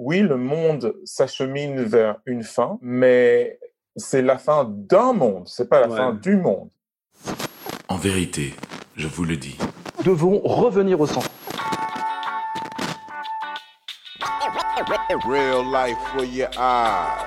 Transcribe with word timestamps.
oui, 0.00 0.20
le 0.20 0.38
monde 0.38 0.94
s'achemine 1.04 1.82
vers 1.82 2.16
une 2.24 2.42
fin, 2.42 2.78
mais 2.80 3.60
c'est 3.96 4.22
la 4.22 4.38
fin 4.38 4.64
d'un 4.66 5.12
monde, 5.12 5.46
c'est 5.46 5.68
pas 5.68 5.80
la 5.80 5.94
fin 5.94 6.14
du 6.14 6.36
monde. 6.36 6.70
En 7.86 7.96
vérité, 7.96 8.54
je 8.96 9.06
vous 9.06 9.24
le 9.24 9.36
dis. 9.36 9.58
Nous 9.98 10.04
devons 10.04 10.40
revenir 10.42 10.98
au 11.02 11.06
centre. 11.06 11.28
Real 15.28 15.64
life 15.70 15.98
for 16.14 16.24
your 16.24 16.48
eyes. 16.56 17.20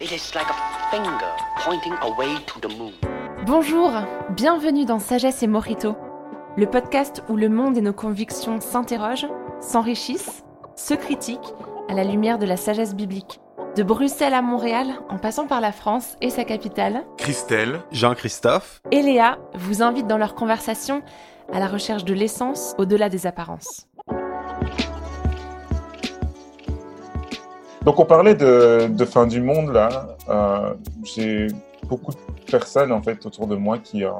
It 0.00 0.10
is 0.10 0.34
like 0.34 0.48
a 0.50 0.90
finger 0.90 1.30
pointing 1.64 1.92
away 2.02 2.34
to 2.46 2.58
the 2.58 2.76
moon. 2.76 2.94
Bonjour, 3.46 3.92
bienvenue 4.30 4.86
dans 4.86 4.98
Sagesse 4.98 5.44
et 5.44 5.46
Morito, 5.46 5.94
le 6.56 6.66
podcast 6.66 7.22
où 7.28 7.36
le 7.36 7.48
monde 7.48 7.76
et 7.78 7.80
nos 7.80 7.92
convictions 7.92 8.60
s'interrogent, 8.60 9.28
s'enrichissent, 9.60 10.42
se 10.80 10.94
critiquent 10.94 11.54
à 11.90 11.94
la 11.94 12.04
lumière 12.04 12.38
de 12.38 12.46
la 12.46 12.56
sagesse 12.56 12.94
biblique. 12.94 13.40
De 13.76 13.82
Bruxelles 13.82 14.32
à 14.32 14.40
Montréal, 14.40 14.86
en 15.10 15.18
passant 15.18 15.46
par 15.46 15.60
la 15.60 15.72
France 15.72 16.16
et 16.22 16.30
sa 16.30 16.44
capitale, 16.44 17.04
Christelle, 17.18 17.82
Jean-Christophe 17.92 18.80
et 18.90 19.02
Léa 19.02 19.38
vous 19.54 19.82
invitent 19.82 20.06
dans 20.06 20.16
leur 20.16 20.34
conversation 20.34 21.02
à 21.52 21.60
la 21.60 21.68
recherche 21.68 22.04
de 22.04 22.14
l'essence 22.14 22.74
au-delà 22.78 23.10
des 23.10 23.26
apparences. 23.26 23.88
Donc 27.82 27.98
on 27.98 28.06
parlait 28.06 28.34
de, 28.34 28.88
de 28.88 29.04
fin 29.04 29.26
du 29.26 29.40
monde 29.42 29.72
là. 29.72 30.16
Euh, 30.28 30.74
J'ai 31.04 31.48
beaucoup 31.84 32.12
de 32.12 32.50
personnes 32.50 32.90
en 32.90 33.02
fait 33.02 33.24
autour 33.26 33.46
de 33.46 33.54
moi 33.54 33.78
qui, 33.78 34.04
euh, 34.04 34.10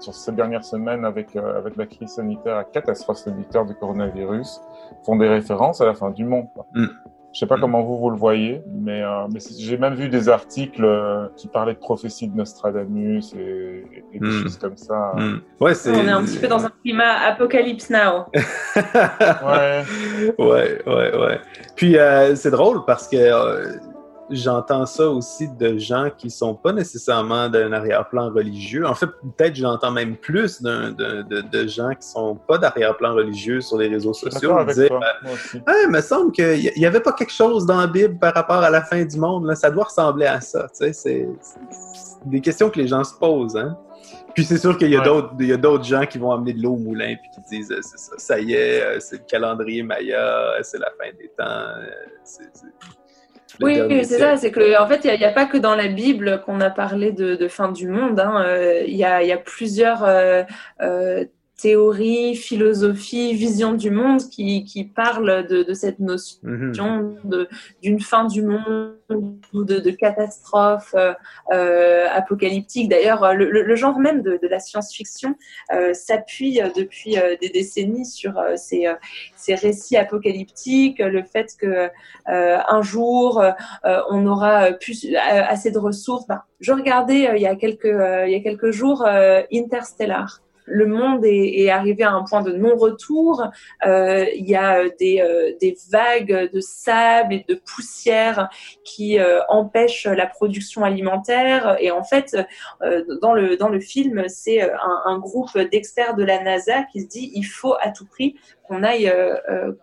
sur 0.00 0.14
ces 0.14 0.32
dernières 0.32 0.64
semaines 0.64 1.04
avec, 1.04 1.34
euh, 1.36 1.58
avec 1.58 1.76
la 1.76 1.86
crise 1.86 2.10
sanitaire, 2.10 2.56
la 2.56 2.64
catastrophe 2.64 3.18
sanitaire 3.18 3.64
du 3.64 3.74
coronavirus, 3.74 4.60
font 5.04 5.16
des 5.16 5.28
références 5.28 5.80
à 5.80 5.86
la 5.86 5.94
fin 5.94 6.10
du 6.10 6.24
monde. 6.24 6.46
Quoi. 6.54 6.66
Mm. 6.74 6.86
Je 7.32 7.40
sais 7.40 7.46
pas 7.46 7.56
Mm. 7.58 7.60
comment 7.60 7.82
vous 7.82 7.98
vous 7.98 8.08
le 8.10 8.16
voyez, 8.16 8.62
mais, 8.72 9.02
euh, 9.02 9.26
mais 9.30 9.40
j'ai 9.58 9.76
même 9.76 9.94
vu 9.94 10.08
des 10.08 10.28
articles 10.30 10.82
euh, 10.84 11.26
qui 11.36 11.48
parlaient 11.48 11.74
de 11.74 11.78
prophéties 11.78 12.28
de 12.28 12.36
Nostradamus 12.36 13.34
et, 13.34 13.84
et 14.14 14.18
des 14.18 14.26
Mm. 14.26 14.42
choses 14.42 14.56
comme 14.58 14.76
ça. 14.78 15.12
Hmm. 15.16 15.40
Ouais, 15.60 15.74
c'est. 15.74 15.90
On 15.90 16.06
est 16.06 16.10
un 16.10 16.22
petit 16.24 16.38
peu 16.38 16.48
dans 16.48 16.64
un 16.64 16.70
climat 16.82 17.26
apocalypse 17.26 17.90
now. 17.90 18.24
Ouais. 18.34 19.84
ouais, 20.38 20.82
ouais, 20.86 21.16
ouais. 21.18 21.40
Puis 21.74 21.98
euh, 21.98 22.34
c'est 22.36 22.50
drôle 22.50 22.84
parce 22.86 23.06
que 23.08 23.16
euh, 23.16 23.72
j'entends 24.30 24.86
ça 24.86 25.08
aussi 25.08 25.48
de 25.48 25.78
gens 25.78 26.08
qui 26.16 26.30
sont 26.30 26.54
pas 26.54 26.72
nécessairement 26.72 27.48
d'un 27.48 27.72
arrière-plan 27.72 28.30
religieux. 28.32 28.86
En 28.86 28.94
fait, 28.94 29.06
peut-être 29.36 29.54
j'entends 29.56 29.90
même 29.90 30.16
plus 30.16 30.60
de, 30.62 30.90
de, 30.90 31.40
de 31.40 31.66
gens 31.68 31.90
qui 31.90 32.06
sont 32.06 32.34
pas 32.34 32.58
d'arrière-plan 32.58 33.14
religieux 33.14 33.60
sur 33.60 33.78
les 33.78 33.88
réseaux 33.88 34.12
sociaux. 34.14 34.64
dire, 34.64 34.88
ben. 34.90 35.30
Ah, 35.66 35.72
il 35.84 35.90
me 35.90 36.00
semble 36.00 36.32
qu'il 36.32 36.72
n'y 36.76 36.86
avait 36.86 37.00
pas 37.00 37.12
quelque 37.12 37.32
chose 37.32 37.66
dans 37.66 37.78
la 37.80 37.86
Bible 37.86 38.18
par 38.18 38.34
rapport 38.34 38.56
à 38.62 38.70
la 38.70 38.82
fin 38.82 39.04
du 39.04 39.18
monde. 39.18 39.46
Là. 39.46 39.54
Ça 39.54 39.70
doit 39.70 39.84
ressembler 39.84 40.26
à 40.26 40.40
ça. 40.40 40.66
Tu 40.68 40.92
sais, 40.92 40.92
c'est 40.92 41.28
des 42.24 42.40
questions 42.40 42.70
que 42.70 42.80
les 42.80 42.88
gens 42.88 43.04
se 43.04 43.14
posent. 43.14 43.56
Hein? 43.56 43.76
Puis 44.34 44.44
c'est 44.44 44.58
sûr 44.58 44.76
qu'il 44.76 44.90
y 44.90 44.96
a 44.96 45.00
Ouais. 45.00 45.56
d'autres 45.56 45.84
gens 45.84 46.04
qui 46.04 46.18
vont 46.18 46.30
amener 46.30 46.52
de 46.52 46.62
l'eau 46.62 46.72
au 46.72 46.76
moulin 46.78 47.14
puis 47.16 47.30
qui 47.30 47.56
disent 47.56 47.72
euh, 47.72 47.80
c'est 47.80 47.98
ça, 47.98 48.12
ça 48.18 48.38
y 48.38 48.52
est, 48.52 48.82
euh, 48.82 49.00
c'est 49.00 49.16
le 49.16 49.22
calendrier 49.26 49.82
Maya, 49.82 50.18
euh, 50.20 50.58
c'est 50.62 50.78
la 50.78 50.90
fin 50.98 51.10
des 51.18 51.28
temps. 51.38 51.68
Oui, 53.60 53.74
dernier 53.76 54.04
c'est 54.04 54.18
ça. 54.18 54.36
C'est 54.36 54.50
que 54.50 54.80
en 54.80 54.86
fait, 54.86 55.00
il 55.04 55.18
n'y 55.18 55.24
a, 55.24 55.32
pas 55.32 55.46
que 55.46 55.56
dans 55.56 55.74
la 55.74 55.88
Bible 55.88 56.42
qu'on 56.44 56.60
a 56.60 56.70
parlé 56.70 57.12
de, 57.12 57.36
de 57.36 57.48
fin 57.48 57.72
du 57.72 57.88
monde. 57.88 58.20
hein. 58.20 58.42
Euh, 58.46 58.84
Il 58.86 58.94
y, 58.94 59.04
a, 59.04 59.22
il 59.22 59.28
y 59.28 59.32
a 59.32 59.38
plusieurs 59.38 60.04
euh, 60.04 60.42
euh, 60.82 61.24
théories, 61.60 62.36
philosophies, 62.36 63.32
visions 63.34 63.72
du 63.72 63.90
monde 63.90 64.20
qui, 64.28 64.64
qui 64.64 64.84
parlent 64.84 65.46
de, 65.46 65.62
de 65.62 65.74
cette 65.74 65.98
notion 66.00 66.38
Mhm. 66.42 67.18
de- 67.24 67.48
d'une 67.82 68.00
fin 68.00 68.24
du 68.26 68.42
monde 68.42 68.94
ou 69.54 69.64
de, 69.64 69.78
de 69.78 69.90
catastrophe 69.90 70.94
euh, 70.94 71.14
euh, 71.52 72.06
apocalyptique. 72.12 72.88
D'ailleurs, 72.90 73.34
le, 73.34 73.50
le- 73.50 73.62
le 73.62 73.76
genre 73.76 73.98
même 73.98 74.20
de, 74.22 74.38
de 74.42 74.48
la 74.48 74.60
science-fiction 74.60 75.34
euh, 75.72 75.94
s'appuie 75.94 76.60
euh, 76.60 76.68
depuis 76.76 77.18
euh, 77.18 77.36
des 77.40 77.48
décennies 77.48 78.04
sur 78.06 78.38
euh, 78.38 78.56
ces, 78.56 78.86
euh, 78.86 78.94
ces 79.36 79.54
récits 79.54 79.96
apocalyptiques, 79.96 80.98
le 80.98 81.22
fait 81.22 81.48
que 81.58 81.88
euh, 82.28 82.58
un 82.68 82.82
jour 82.82 83.40
euh, 83.40 83.52
on 84.10 84.26
aura 84.26 84.72
plus 84.72 85.06
euh, 85.06 85.16
assez 85.48 85.70
de 85.70 85.78
ressources. 85.78 86.26
Ben, 86.26 86.42
je 86.60 86.72
regardais 86.72 87.28
euh, 87.30 87.36
il 87.36 87.42
y 87.42 87.46
a 87.46 87.56
quelques 87.56 87.86
euh, 87.86 88.26
il 88.26 88.32
y 88.32 88.36
a 88.36 88.40
quelques 88.40 88.70
jours 88.72 89.04
euh, 89.06 89.42
Interstellar. 89.52 90.42
Le 90.66 90.86
monde 90.86 91.24
est, 91.24 91.70
arrivé 91.70 92.02
à 92.02 92.12
un 92.12 92.24
point 92.24 92.42
de 92.42 92.52
non-retour. 92.52 93.44
Euh, 93.86 94.26
il 94.34 94.48
y 94.48 94.56
a 94.56 94.80
euh, 94.80 94.90
des, 94.98 95.20
euh, 95.20 95.52
des 95.60 95.76
vagues 95.90 96.50
de 96.52 96.60
sable 96.60 97.34
et 97.34 97.44
de 97.48 97.54
poussière 97.54 98.50
qui 98.84 99.18
empêchent 99.48 100.06
la 100.06 100.26
production 100.26 100.84
alimentaire. 100.84 101.76
Et 101.80 101.90
en 101.90 102.02
fait, 102.02 102.36
dans, 103.20 103.34
le, 103.34 103.80
film, 103.80 104.24
c'est 104.28 104.62
un, 104.62 105.18
groupe 105.18 105.56
d'experts 105.58 106.14
de 106.14 106.24
la 106.24 106.42
NASA 106.42 106.82
qui 106.92 107.02
se 107.02 107.06
dit 107.06 107.30
il 107.34 107.44
faut 107.44 107.74
à 107.80 107.90
tout 107.90 108.06
prix 108.06 108.36
qu'on 108.64 108.82
aille 108.82 109.12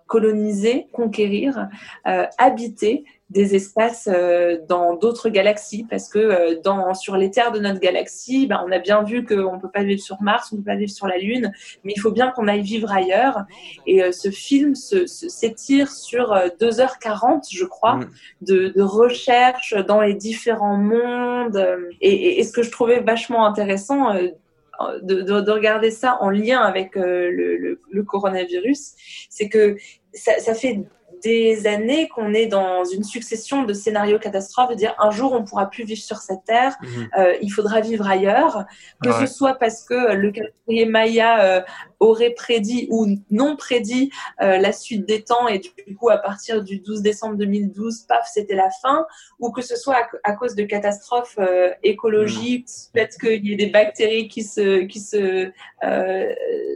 coloniser, 0.07 0.87
conquérir, 0.91 1.69
habiter 2.37 3.05
des 3.33 3.55
espaces 3.55 4.07
euh, 4.11 4.59
dans 4.69 4.95
d'autres 4.95 5.29
galaxies 5.29 5.85
parce 5.89 6.07
que 6.07 6.19
euh, 6.19 6.61
dans 6.63 6.93
sur 6.93 7.17
les 7.17 7.31
terres 7.31 7.51
de 7.51 7.59
notre 7.59 7.79
galaxie, 7.79 8.47
ben, 8.47 8.63
on 8.65 8.71
a 8.71 8.79
bien 8.79 9.03
vu 9.03 9.25
qu'on 9.25 9.59
peut 9.59 9.69
pas 9.77 9.83
vivre 9.83 10.01
sur 10.01 10.21
Mars, 10.21 10.51
on 10.53 10.57
peut 10.57 10.63
pas 10.73 10.75
vivre 10.75 10.91
sur 10.91 11.07
la 11.07 11.17
Lune, 11.17 11.51
mais 11.83 11.93
il 11.95 11.99
faut 11.99 12.11
bien 12.11 12.29
qu'on 12.31 12.47
aille 12.47 12.61
vivre 12.61 12.91
ailleurs. 12.91 13.39
Et 13.87 14.03
euh, 14.03 14.11
ce 14.11 14.29
film 14.29 14.75
s'étire 14.75 15.89
sur 15.91 16.31
euh, 16.33 16.47
2h40, 16.61 17.47
je 17.51 17.65
crois, 17.65 17.95
Mm. 17.95 18.09
de, 18.41 18.67
de 18.69 18.81
recherche 18.81 19.73
dans 19.87 20.01
les 20.01 20.13
différents 20.13 20.77
mondes. 20.77 21.61
Et, 22.01 22.09
et- 22.13 22.39
et 22.39 22.43
ce 22.43 22.51
que 22.53 22.63
je 22.63 22.71
trouvais 22.71 22.99
vachement 23.01 23.45
intéressant. 23.45 24.13
de, 25.09 25.21
de- 25.21 25.39
de 25.39 25.51
regarder 25.51 25.91
ça 25.91 26.17
en 26.19 26.29
lien 26.29 26.59
avec 26.59 26.97
euh, 26.97 27.29
le, 27.31 27.57
le- 27.57 27.79
le 27.91 28.03
coronavirus, 28.03 28.81
c'est 29.29 29.47
que 29.47 29.77
ça, 30.13 30.33
ça 30.39 30.53
fait 30.55 30.81
des 31.23 31.67
années 31.67 32.07
qu'on 32.09 32.33
est 32.33 32.47
dans 32.47 32.83
une 32.83 33.03
succession 33.03 33.63
de 33.63 33.73
scénarios 33.73 34.19
catastrophes, 34.19 34.69
de 34.71 34.75
dire 34.75 34.93
un 34.99 35.09
jour 35.11 35.33
on 35.33 35.43
pourra 35.43 35.69
plus 35.69 35.83
vivre 35.85 36.01
sur 36.01 36.17
cette 36.17 36.43
terre, 36.45 36.75
Mhm. 36.81 37.09
euh, 37.17 37.33
il 37.41 37.49
faudra 37.49 37.79
vivre 37.81 38.07
ailleurs, 38.07 38.65
que 39.01 39.09
Ouais. 39.09 39.25
ce 39.25 39.33
soit 39.33 39.55
parce 39.55 39.83
que 39.83 40.13
le 40.13 40.31
calendrier 40.31 40.85
Maya 40.85 41.41
euh, 41.43 41.61
aurait 42.03 42.31
prédit 42.31 42.87
ou 42.89 43.07
non 43.31 43.55
prédit 43.55 44.11
euh, 44.41 44.57
la 44.57 44.71
suite 44.71 45.05
des 45.05 45.21
temps 45.21 45.47
et 45.47 45.59
du 45.59 45.95
coup 45.95 46.09
à 46.09 46.17
partir 46.17 46.63
du 46.63 46.79
12 46.79 47.01
décembre 47.01 47.35
2012, 47.35 48.05
paf, 48.07 48.29
c'était 48.31 48.55
la 48.55 48.69
fin, 48.81 49.05
ou 49.39 49.51
que 49.51 49.61
ce 49.61 49.75
soit 49.75 49.95
à, 49.95 50.31
à 50.31 50.33
cause 50.33 50.55
de 50.55 50.63
catastrophes 50.63 51.37
euh, 51.39 51.69
écologiques, 51.83 52.67
peut-être 52.93 53.17
qu'il 53.17 53.45
y 53.45 53.53
ait 53.53 53.57
des 53.57 53.67
bactéries 53.67 54.27
qui 54.27 54.43
se, 54.43 54.81
qui 54.81 54.99
se 54.99 55.51
euh, 55.83 56.33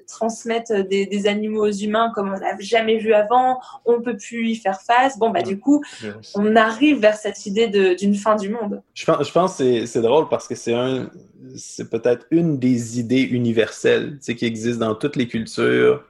transmettent 0.07 0.71
des, 0.71 1.05
des 1.05 1.27
animaux 1.27 1.67
aux 1.67 1.71
humains 1.71 2.11
comme 2.15 2.33
on 2.33 2.39
n'a 2.39 2.57
jamais 2.59 2.97
vu 2.97 3.13
avant, 3.13 3.59
on 3.85 4.01
peut 4.01 4.17
plus 4.17 4.49
y 4.49 4.55
faire 4.55 4.81
face. 4.81 5.17
Bon 5.19 5.29
bah 5.29 5.41
du 5.41 5.59
coup, 5.59 5.83
on 6.35 6.55
arrive 6.55 6.99
vers 6.99 7.15
cette 7.15 7.45
idée 7.45 7.67
d'une 7.95 8.15
fin 8.15 8.35
du 8.35 8.49
monde. 8.49 8.81
Je 8.93 9.05
pense, 9.05 9.27
je 9.27 9.31
pense 9.31 9.55
c'est 9.57 10.01
drôle 10.01 10.29
parce 10.29 10.47
que 10.47 10.55
c'est 10.55 10.73
un, 10.73 11.09
c'est 11.57 11.89
peut-être 11.89 12.25
une 12.31 12.57
des 12.59 12.99
idées 12.99 13.21
universelles 13.21 14.19
qui 14.19 14.45
existent 14.45 14.85
dans 14.85 14.95
toutes 14.95 15.15
les 15.15 15.27
cultures. 15.27 16.03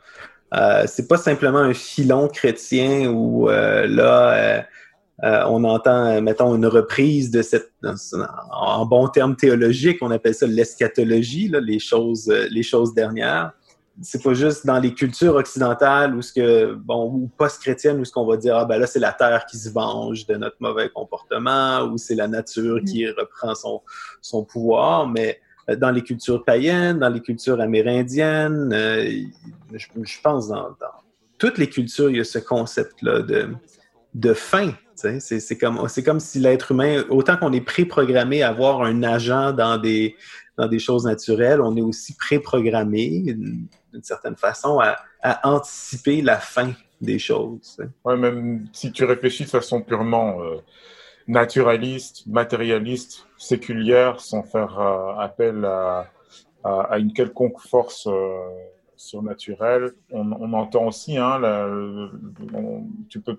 Euh, 0.54 0.84
c'est 0.88 1.08
pas 1.08 1.18
simplement 1.18 1.60
un 1.60 1.74
filon 1.74 2.28
chrétien 2.28 3.10
où 3.10 3.50
euh, 3.50 3.86
là 3.88 4.34
euh, 4.34 4.62
euh, 5.24 5.44
on 5.50 5.64
entend, 5.64 6.22
mettons, 6.22 6.56
une 6.56 6.68
reprise 6.68 7.32
de 7.32 7.42
cette, 7.42 7.72
en 8.52 8.86
bon 8.86 9.08
terme 9.08 9.36
théologique, 9.36 9.98
on 10.02 10.12
appelle 10.12 10.36
ça 10.36 10.46
l'eschatologie, 10.46 11.52
les 11.62 11.80
choses, 11.80 12.28
les 12.52 12.62
choses 12.62 12.94
dernières. 12.94 13.52
C'est 14.02 14.22
pas 14.22 14.34
juste 14.34 14.66
dans 14.66 14.80
les 14.80 14.94
cultures 14.94 15.36
occidentales 15.36 16.16
ou 16.16 16.22
ce 16.22 16.32
que, 16.32 16.74
bon, 16.74 17.12
ou 17.12 17.32
post-chrétiennes 17.38 18.00
où 18.00 18.06
ce 18.06 18.12
qu'on 18.12 18.26
va 18.26 18.38
dire, 18.38 18.56
ah 18.56 18.66
ben 18.66 18.80
là, 18.80 18.86
c'est 18.86 19.00
la 19.00 19.12
terre 19.12 19.46
qui 19.46 19.58
se 19.58 19.70
venge 19.70 20.26
de 20.28 20.36
notre 20.36 20.58
mauvais 20.60 20.90
comportement 20.90 21.82
ou 21.84 21.98
c'est 21.98 22.16
la 22.16 22.28
nature 22.28 22.80
qui 22.86 23.08
reprend 23.08 23.56
son, 23.56 23.82
son 24.22 24.44
pouvoir, 24.44 25.08
mais 25.08 25.40
euh, 25.70 25.76
dans 25.76 25.92
les 25.92 26.04
cultures 26.04 26.44
païennes, 26.44 27.00
dans 27.00 27.10
les 27.10 27.22
cultures 27.22 27.60
amérindiennes, 27.60 28.72
euh, 28.74 29.10
je, 29.74 29.88
je 30.04 30.22
pense 30.22 30.48
dans, 30.48 30.70
dans 30.80 30.98
toutes 31.38 31.58
les 31.58 31.70
cultures, 31.70 32.10
il 32.10 32.18
y 32.18 32.20
a 32.20 32.24
ce 32.24 32.40
concept-là 32.40 33.22
de, 33.22 33.50
de 34.14 34.34
fin. 34.34 34.74
C'est 34.96 35.58
comme, 35.60 35.80
comme 36.04 36.20
si 36.20 36.40
l'être 36.40 36.72
humain, 36.72 37.04
autant 37.10 37.38
qu'on 37.38 37.54
est 37.54 37.62
préprogrammé 37.62 38.42
à 38.42 38.50
avoir 38.50 38.82
un 38.82 39.04
agent 39.04 39.54
dans 39.54 39.78
des, 39.78 40.16
dans 40.58 40.68
des 40.68 40.80
choses 40.80 41.06
naturelles, 41.06 41.62
on 41.62 41.76
est 41.76 41.82
aussi 41.82 42.16
préprogrammé 42.16 43.22
d'une 43.22 43.68
certaine 44.02 44.36
façon 44.36 44.80
à, 44.80 44.98
à 45.22 45.48
anticiper 45.48 46.22
la 46.22 46.38
fin 46.38 46.74
des 47.02 47.20
choses. 47.20 47.78
Ouais, 48.04 48.18
même 48.18 48.68
si 48.74 48.92
tu 48.92 49.06
réfléchis 49.06 49.44
de 49.44 49.50
façon 49.50 49.82
purement 49.82 50.42
euh, 50.42 50.58
naturaliste, 51.28 52.26
matérialiste, 52.28 53.28
séculière, 53.38 54.20
sans 54.20 54.44
faire 54.44 54.80
euh, 54.80 55.16
appel 55.20 55.64
à, 55.66 56.10
à, 56.64 56.98
une 57.00 57.14
quelconque 57.14 57.60
force 57.60 58.08
euh, 58.08 58.50
surnaturel. 58.96 59.94
On, 60.12 60.54
entend 60.54 60.88
aussi, 60.88 61.18
hein, 61.18 61.40
tu 63.10 63.22
peux 63.22 63.38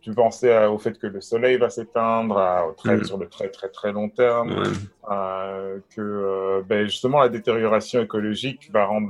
tu 0.00 0.12
pensais 0.12 0.52
à- 0.52 0.70
au 0.70 0.78
fait 0.78 0.98
que 0.98 1.06
le 1.06 1.20
soleil 1.20 1.56
va 1.58 1.70
s'éteindre, 1.70 2.38
à- 2.38 2.66
au 2.68 2.72
très, 2.72 2.96
Mm. 2.98 3.04
sur 3.04 3.18
le 3.18 3.28
très 3.28 3.48
très 3.48 3.68
très 3.68 3.92
long 3.92 4.08
terme, 4.08 4.50
Ouais. 4.50 4.66
euh, 5.10 5.78
que 5.94 6.00
euh, 6.00 6.62
ben, 6.68 6.84
justement 6.86 7.20
la 7.20 7.28
détérioration 7.28 8.00
écologique 8.02 8.70
va 8.72 8.84
rendre 8.86 9.08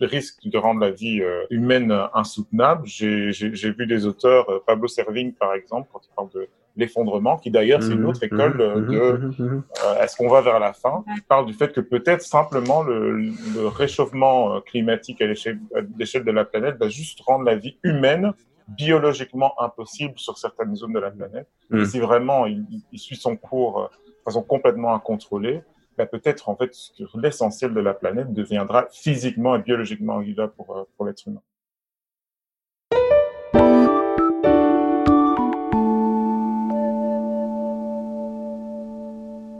la- 0.00 0.06
risque 0.06 0.46
de 0.46 0.58
rendre 0.58 0.80
la 0.80 0.90
vie 0.90 1.20
euh, 1.22 1.44
humaine 1.50 1.90
euh, 1.92 2.06
insoutenable. 2.14 2.82
J'ai 2.86 3.32
j'ai- 3.32 3.54
j'ai 3.54 3.70
vu 3.72 3.86
des 3.86 4.06
auteurs, 4.06 4.48
euh, 4.50 4.62
Pablo 4.66 4.88
Servigne 4.88 5.32
par 5.32 5.54
exemple, 5.54 5.88
quand 5.92 6.00
il 6.04 6.14
parle 6.14 6.30
de 6.34 6.48
l'effondrement, 6.78 7.38
qui 7.38 7.50
d'ailleurs 7.50 7.82
c'est 7.82 7.94
une 7.94 8.00
Mhm, 8.00 8.06
autre 8.10 8.22
école 8.22 8.60
euh, 8.60 8.76
mhm, 8.76 8.86
de 8.86 8.98
mhm, 8.98 9.34
mhm. 9.38 9.62
euh, 9.86 10.02
est-ce 10.02 10.16
qu'on 10.16 10.28
va 10.28 10.42
vers 10.42 10.60
la 10.60 10.72
fin? 10.74 11.04
Il 11.16 11.22
parle 11.22 11.46
du 11.46 11.54
fait 11.54 11.72
que 11.72 11.80
peut-être 11.80 12.20
simplement 12.22 12.82
le, 12.82 13.12
le 13.12 13.66
réchauffement 13.66 14.56
euh, 14.56 14.60
climatique 14.60 15.20
à 15.22 15.26
l'échelle 15.26 15.58
à 15.74 15.80
l'échelle 15.98 16.24
de 16.24 16.30
la 16.32 16.44
planète 16.44 16.76
va 16.78 16.88
juste 16.88 17.20
rendre 17.26 17.44
la 17.44 17.56
vie 17.56 17.78
humaine 17.82 18.32
biologiquement 18.68 19.60
impossible 19.60 20.18
sur 20.18 20.38
certaines 20.38 20.74
zones 20.74 20.92
de 20.92 20.98
la 20.98 21.10
planète. 21.10 21.48
Mm. 21.70 21.80
Et 21.80 21.86
si 21.86 22.00
vraiment 22.00 22.46
il, 22.46 22.66
suit 22.94 23.16
son 23.16 23.36
cours 23.36 23.80
euh, 23.80 23.86
de 24.06 24.22
façon 24.24 24.42
complètement 24.42 24.94
incontrôlée, 24.94 25.62
bah, 25.96 26.06
peut-être 26.06 26.48
en 26.48 26.56
fait 26.56 26.72
l'essentiel 27.14 27.72
de 27.72 27.80
la 27.80 27.94
planète 27.94 28.32
deviendra 28.32 28.86
physiquement 28.90 29.56
et 29.56 29.60
biologiquement 29.60 30.18
invivable 30.18 30.52
pour, 30.56 30.76
euh, 30.76 30.84
pour 30.96 31.06
l'être 31.06 31.26
humain. 31.26 31.42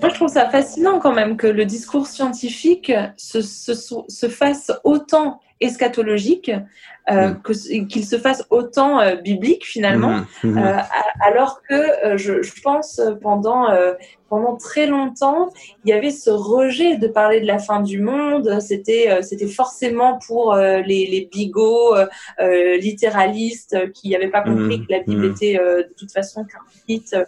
Moi, 0.00 0.10
je 0.10 0.14
trouve 0.14 0.28
ça 0.28 0.48
fascinant 0.50 0.98
quand 0.98 1.14
même 1.14 1.36
que 1.36 1.46
le 1.46 1.64
discours 1.64 2.06
scientifique 2.06 2.92
se, 3.16 3.40
se, 3.40 3.72
se 3.74 4.28
fasse 4.28 4.70
autant 4.84 5.40
eschatologique 5.60 6.50
euh, 7.08 7.28
Mm. 7.28 7.42
que- 7.42 7.84
qu'il 7.86 8.04
se 8.04 8.18
fasse 8.18 8.44
autant 8.50 8.98
euh, 9.00 9.14
biblique 9.14 9.64
finalement. 9.64 10.22
Mhm, 10.42 10.50
mhm. 10.50 10.58
Euh, 10.58 10.76
alors 11.24 11.62
que 11.62 11.74
euh, 11.74 12.16
je, 12.16 12.42
je 12.42 12.60
pense 12.62 12.98
euh, 12.98 13.14
pendant 13.14 13.70
euh, 13.70 13.94
pendant 14.28 14.56
très 14.56 14.86
longtemps, 14.86 15.50
il 15.84 15.90
y 15.90 15.92
avait 15.92 16.10
ce 16.10 16.30
rejet 16.30 16.96
de 16.96 17.06
parler 17.06 17.40
de 17.40 17.46
la 17.46 17.60
fin 17.60 17.80
du 17.80 18.00
monde. 18.00 18.58
C'était 18.60 19.08
euh, 19.08 19.22
c'était 19.22 19.46
forcément 19.46 20.18
pour 20.26 20.52
euh, 20.54 20.78
les, 20.80 21.06
les 21.06 21.28
bigots 21.32 21.94
littéralistes 22.80 23.92
qui 23.92 24.10
n'avaient 24.10 24.30
pas 24.30 24.42
compris 24.42 24.78
Mhm, 24.78 24.86
que 24.86 24.92
la 24.92 25.00
Bible 25.00 25.24
était 25.26 25.58
euh, 25.60 25.82
de 25.84 25.94
toute 25.96 26.12
façon 26.12 26.44
counterfeit. 26.44 27.26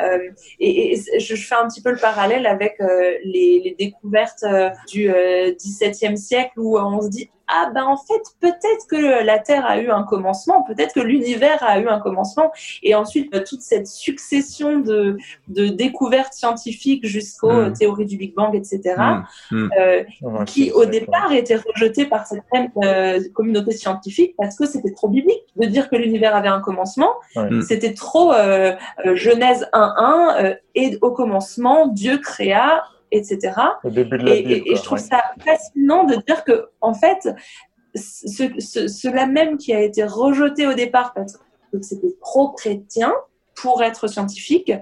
Euh, 0.00 0.18
et, 0.58 0.94
et 0.94 1.20
je, 1.20 1.34
fais 1.36 1.54
un 1.54 1.68
petit 1.68 1.82
peu 1.82 1.90
le 1.90 1.98
parallèle 1.98 2.46
avec 2.46 2.76
euh, 2.80 3.12
les, 3.24 3.60
les 3.64 3.76
découvertes 3.78 4.42
euh, 4.44 4.70
du 4.88 5.10
euh, 5.10 5.52
XVIIe 5.54 6.16
siècle 6.18 6.58
où 6.58 6.78
on 6.78 7.00
se 7.02 7.08
dit 7.08 7.30
ah 7.50 7.70
ben 7.74 7.84
en 7.84 7.96
fait 7.96 8.22
peut-être 8.40 8.86
que 8.88 9.24
la 9.24 9.38
Terre 9.38 9.66
a 9.66 9.78
eu 9.78 9.90
un 9.90 10.02
commencement, 10.02 10.62
peut-être 10.62 10.94
que 10.94 11.00
l'univers 11.00 11.62
a 11.62 11.78
eu 11.78 11.88
un 11.88 12.00
commencement, 12.00 12.52
et 12.82 12.94
ensuite 12.94 13.34
euh, 13.34 13.42
toute 13.46 13.60
cette 13.60 13.86
succession 13.86 14.78
de, 14.78 15.18
de 15.48 15.66
découvertes 15.68 16.32
scientifiques 16.32 17.06
jusqu'aux 17.06 17.50
Mm. 17.50 17.58
euh, 17.58 17.70
théories 17.70 18.06
du 18.06 18.16
Big 18.16 18.34
Bang, 18.34 18.54
etc. 18.54 18.94
Mhm, 18.98 19.24
mhm. 19.50 19.70
euh, 19.78 20.44
qui 20.44 20.70
au 20.72 20.84
départ 20.84 21.32
étaient 21.32 21.56
rejetées 21.74 22.06
par 22.06 22.26
cette 22.26 22.42
même 22.52 22.70
euh, 22.82 23.20
communauté 23.34 23.72
scientifique 23.72 24.34
parce 24.36 24.56
que 24.56 24.66
c'était 24.66 24.92
trop 24.92 25.08
biblique 25.08 25.44
de 25.56 25.66
dire 25.66 25.88
que 25.88 25.96
l'univers 25.96 26.34
avait 26.34 26.48
un 26.48 26.60
commencement. 26.60 27.12
Mm. 27.36 27.62
C'était 27.62 27.94
trop 27.94 28.32
euh, 28.32 28.74
Genèse 29.14 29.66
1.1 29.72 30.44
euh, 30.44 30.54
et 30.74 30.98
au 31.02 31.12
commencement 31.12 31.86
Dieu 31.86 32.18
créa, 32.18 32.82
etc. 33.10 33.38
Le 33.84 33.90
début 33.90 34.18
de 34.18 34.24
la 34.24 34.34
Et, 34.34 34.42
Bible. 34.42 34.52
et- 34.68 34.72
et 34.72 34.76
je 34.76 34.82
trouve 34.82 34.98
ouais. 34.98 35.04
ça 35.04 35.22
fascinant 35.44 36.04
de 36.04 36.16
dire 36.26 36.44
que, 36.44 36.68
en 36.80 36.94
fait, 36.94 37.28
ce, 37.94 38.44
ce- 38.58 38.88
cela 38.88 39.26
même 39.26 39.56
qui 39.58 39.72
a 39.72 39.80
été 39.80 40.04
rejeté 40.04 40.66
au 40.66 40.74
départ 40.74 41.12
parce 41.14 41.36
que 41.72 41.82
c'était 41.82 42.14
trop 42.20 42.50
chrétien 42.52 43.12
pour 43.54 43.82
être 43.82 44.06
scientifique 44.08 44.72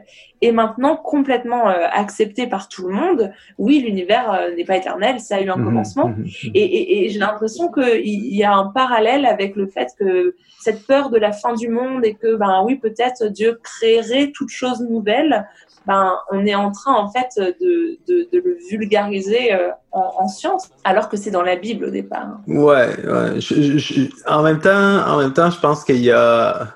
est 0.40 0.52
maintenant 0.52 0.94
complètement 0.96 1.68
euh, 1.68 1.86
accepté 1.90 2.46
par 2.46 2.68
tout 2.68 2.86
le 2.86 2.94
monde. 2.94 3.32
Oui, 3.58 3.80
l'univers 3.80 4.32
euh, 4.32 4.54
n'est 4.54 4.64
pas 4.64 4.76
éternel, 4.76 5.18
ça 5.18 5.36
a 5.36 5.40
eu 5.40 5.50
un 5.50 5.56
Mhm, 5.56 5.64
commencement. 5.64 6.08
mhm, 6.10 6.26
Et, 6.54 6.62
et- 6.64 7.04
et 7.04 7.08
j'ai 7.08 7.18
l'impression 7.18 7.72
qu'il 7.72 8.34
y 8.34 8.44
a 8.44 8.54
un 8.54 8.66
parallèle 8.68 9.26
avec 9.26 9.56
le 9.56 9.66
fait 9.66 9.88
que 9.98 10.36
cette 10.60 10.86
peur 10.86 11.10
de 11.10 11.18
la 11.18 11.32
fin 11.32 11.54
du 11.54 11.68
monde 11.68 12.04
et 12.04 12.14
que, 12.14 12.36
ben 12.36 12.62
oui, 12.64 12.76
peut-être 12.76 13.26
Dieu 13.28 13.58
créerait 13.64 14.30
toute 14.32 14.50
chose 14.50 14.80
nouvelle, 14.80 15.48
ben 15.86 16.16
on 16.30 16.44
est 16.46 16.54
en 16.54 16.70
train 16.70 16.94
en 16.94 17.10
fait 17.10 17.30
de, 17.36 17.98
de, 18.06 18.28
de 18.32 18.38
le 18.44 18.58
vulgariser 18.70 19.54
euh, 19.54 19.70
en, 19.90 20.12
en 20.20 20.28
science, 20.28 20.68
alors 20.84 21.08
que 21.08 21.16
c'est 21.16 21.30
dans 21.30 21.42
la 21.42 21.56
Bible 21.56 21.86
au 21.86 21.90
départ. 21.90 22.38
Ouais, 22.46 22.90
ouais. 23.06 23.40
Je- 23.40 23.60
je- 23.62 23.78
je- 23.78 24.10
en 24.28 24.42
même 24.42 24.60
temps, 24.60 24.70
en 25.06 25.18
même 25.18 25.32
temps, 25.32 25.50
je 25.50 25.58
pense 25.58 25.82
qu'il 25.84 25.96
y 26.04 26.12
a, 26.12 26.74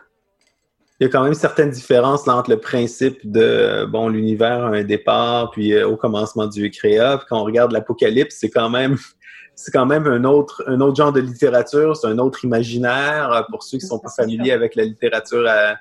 il 1.02 1.06
y 1.06 1.08
a 1.08 1.10
quand 1.10 1.24
même 1.24 1.34
certaines 1.34 1.70
différences 1.70 2.28
entre 2.28 2.48
le 2.48 2.60
principe 2.60 3.28
de 3.28 3.84
bon, 3.86 4.08
l'univers 4.08 4.66
a 4.66 4.68
un 4.68 4.84
départ, 4.84 5.50
puis 5.50 5.72
euh, 5.72 5.88
au 5.88 5.96
commencement 5.96 6.46
Dieu 6.46 6.68
créa. 6.68 7.18
Puis 7.18 7.26
quand 7.28 7.40
on 7.40 7.44
regarde 7.44 7.72
l'Apocalypse, 7.72 8.36
c'est 8.38 8.50
quand 8.50 8.70
même, 8.70 8.96
c'est 9.56 9.72
quand 9.72 9.84
même 9.84 10.06
un 10.06 10.22
autre, 10.22 10.62
un 10.68 10.80
autre 10.80 10.94
genre 10.94 11.12
de 11.12 11.18
littérature, 11.18 11.96
c'est 11.96 12.06
un 12.06 12.18
autre 12.18 12.44
imaginaire 12.44 13.32
euh, 13.32 13.42
pour 13.50 13.64
ceux 13.64 13.78
qui 13.78 13.86
sont 13.86 13.98
pas 13.98 14.10
familiers 14.10 14.52
avec 14.52 14.76
la 14.76 14.84
littérature 14.84 15.44
euh, 15.44 15.72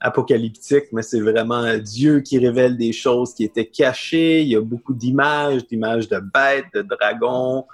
apocalyptique, 0.00 0.84
mais 0.92 1.02
c'est 1.02 1.20
vraiment 1.20 1.62
euh, 1.62 1.78
Dieu 1.78 2.20
qui 2.20 2.38
révèle 2.38 2.76
des 2.76 2.92
choses 2.92 3.34
qui 3.34 3.44
étaient 3.44 3.66
cachées. 3.66 4.40
Il 4.40 4.48
y 4.48 4.56
a 4.56 4.60
beaucoup 4.60 4.94
d'images, 4.94 5.66
d'images 5.66 6.08
de 6.08 6.18
bêtes, 6.18 6.66
de 6.74 6.82
dragons, 6.82 7.66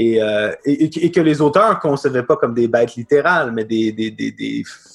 et, 0.00 0.22
euh, 0.22 0.52
et, 0.64 1.10
que- 1.10 1.20
les 1.20 1.40
auteurs 1.40 1.80
concevaient 1.80 2.22
pas 2.22 2.36
comme 2.36 2.54
des 2.54 2.68
bêtes 2.68 2.94
littérales, 2.94 3.50
mais 3.52 3.64
des, 3.64 3.92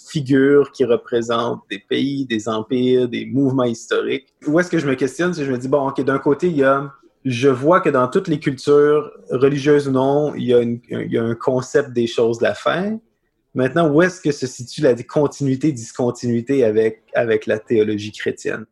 figures 0.08 0.72
qui 0.72 0.86
représentent 0.86 1.64
des 1.70 1.80
pays, 1.80 2.26
des 2.26 2.48
empires, 2.48 3.10
des 3.10 3.26
mouvements 3.26 3.64
historiques. 3.66 4.28
Où 4.48 4.60
est-ce 4.60 4.70
que 4.70 4.78
je 4.78 4.88
me 4.88 4.94
questionne? 4.94 5.34
C'est 5.34 5.44
je 5.44 5.52
me 5.52 5.58
dis, 5.58 5.68
bon, 5.68 5.90
OK, 5.90 6.00
d'un 6.02 6.20
côté, 6.20 6.48
il 6.48 6.58
y 6.58 6.64
a 6.64 6.92
je 7.26 7.48
vois 7.48 7.80
que 7.80 7.90
dans 7.90 8.08
toutes 8.10 8.28
les 8.28 8.40
cultures, 8.40 9.10
religieuses 9.30 9.88
ou 9.88 9.92
non, 9.92 10.36
il 10.36 10.44
y 10.44 10.54
a, 10.54 10.60
une- 10.60 10.82
il 10.90 11.12
y 11.12 11.18
a 11.18 11.24
un 11.24 11.36
concept 11.36 11.92
des 11.92 12.06
choses 12.06 12.38
de 12.40 12.44
la 12.44 12.54
fin. 12.54 13.00
Maintenant, 13.56 13.90
où 13.90 14.02
est-ce 14.02 14.20
que 14.20 14.32
se 14.32 14.46
situe 14.46 14.82
la 14.82 14.94
continuité, 15.04 15.72
discontinuité 15.72 16.64
avec, 16.66 17.04
avec 17.16 17.46
la 17.46 17.60
théologie 17.60 18.12
chrétienne? 18.12 18.66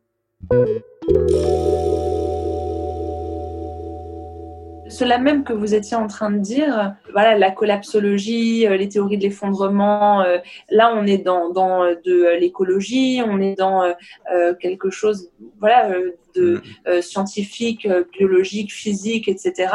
Cela 4.92 5.16
même 5.16 5.42
que 5.42 5.54
vous 5.54 5.74
étiez 5.74 5.96
en 5.96 6.06
train 6.06 6.30
de 6.30 6.38
dire, 6.38 6.94
voilà, 7.12 7.38
la 7.38 7.50
collapsologie, 7.50 8.66
euh, 8.66 8.76
les 8.76 8.90
théories 8.90 9.16
de 9.16 9.22
l'effondrement, 9.22 10.20
euh, 10.20 10.36
là 10.70 10.92
on 10.94 11.06
est 11.06 11.18
dans, 11.18 11.50
dans 11.50 11.82
euh, 11.82 11.94
de 12.04 12.38
l'écologie, 12.38 13.22
on 13.26 13.40
est 13.40 13.54
dans 13.54 13.82
quelque 14.60 14.90
chose 14.90 15.30
voilà, 15.58 15.88
de 16.34 16.62
euh, 16.86 17.00
scientifique, 17.00 17.88
biologique, 18.12 18.72
physique, 18.72 19.28
etc. 19.28 19.72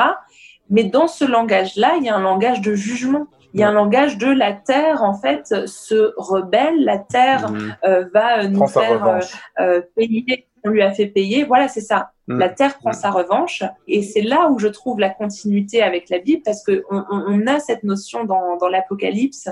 Mais 0.70 0.84
dans 0.84 1.08
ce 1.08 1.26
langage-là, 1.26 1.96
il 1.98 2.06
y 2.06 2.10
a 2.10 2.16
un 2.16 2.22
langage 2.22 2.62
de 2.62 2.76
jugement. 2.76 3.28
Il 3.54 3.62
y 3.62 3.64
a 3.64 3.70
un 3.70 3.74
langage 3.74 4.18
de 4.18 4.28
la 4.28 4.54
Terre, 4.54 5.04
en 5.04 5.14
fait, 5.14 5.68
se 5.68 6.14
rebelle, 6.18 6.84
la 6.84 6.98
Terre 6.98 7.52
euh, 7.86 8.06
va 8.14 8.48
nous 8.48 8.60
Prends 8.60 8.68
faire 8.68 9.20
euh, 9.60 9.82
payer, 9.96 10.47
on 10.64 10.70
lui 10.70 10.82
a 10.82 10.92
fait 10.92 11.08
payer. 11.08 11.44
Voilà, 11.44 11.68
c'est 11.68 11.82
ça. 11.82 12.12
Mm. 12.28 12.40
La 12.40 12.50
terre 12.50 12.78
prend 12.78 12.90
Mm. 12.92 12.94
sa 12.94 13.12
revanche. 13.12 13.64
Et 13.88 14.02
c'est 14.04 14.22
là 14.22 14.50
où 14.50 14.60
je 14.60 14.68
trouve 14.68 15.00
la 15.00 15.10
continuité 15.10 15.82
avec 15.82 16.10
la 16.10 16.20
Bible, 16.20 16.42
parce 16.44 16.64
qu'on 16.64 16.82
on, 16.90 17.48
a 17.48 17.60
cette 17.60 17.84
notion 17.84 18.26
dans, 18.26 18.58
dans 18.58 18.68
l'Apocalypse, 18.68 19.50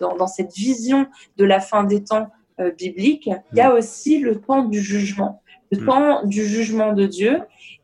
dans, 0.00 0.16
dans 0.16 0.26
cette 0.26 0.52
vision 0.52 1.06
de 1.36 1.44
la 1.44 1.60
fin 1.60 1.84
des 1.84 2.02
temps 2.04 2.28
euh, 2.60 2.70
biblique. 2.72 3.28
Il 3.52 3.58
y 3.58 3.60
a 3.60 3.74
aussi 3.74 4.18
le 4.18 4.40
temps 4.40 4.64
du 4.64 4.80
jugement, 4.80 5.42
le 5.72 5.80
Mm. 5.80 5.86
temps 5.86 6.24
du 6.26 6.44
jugement 6.44 6.92
de 6.92 7.06
Dieu. 7.06 7.40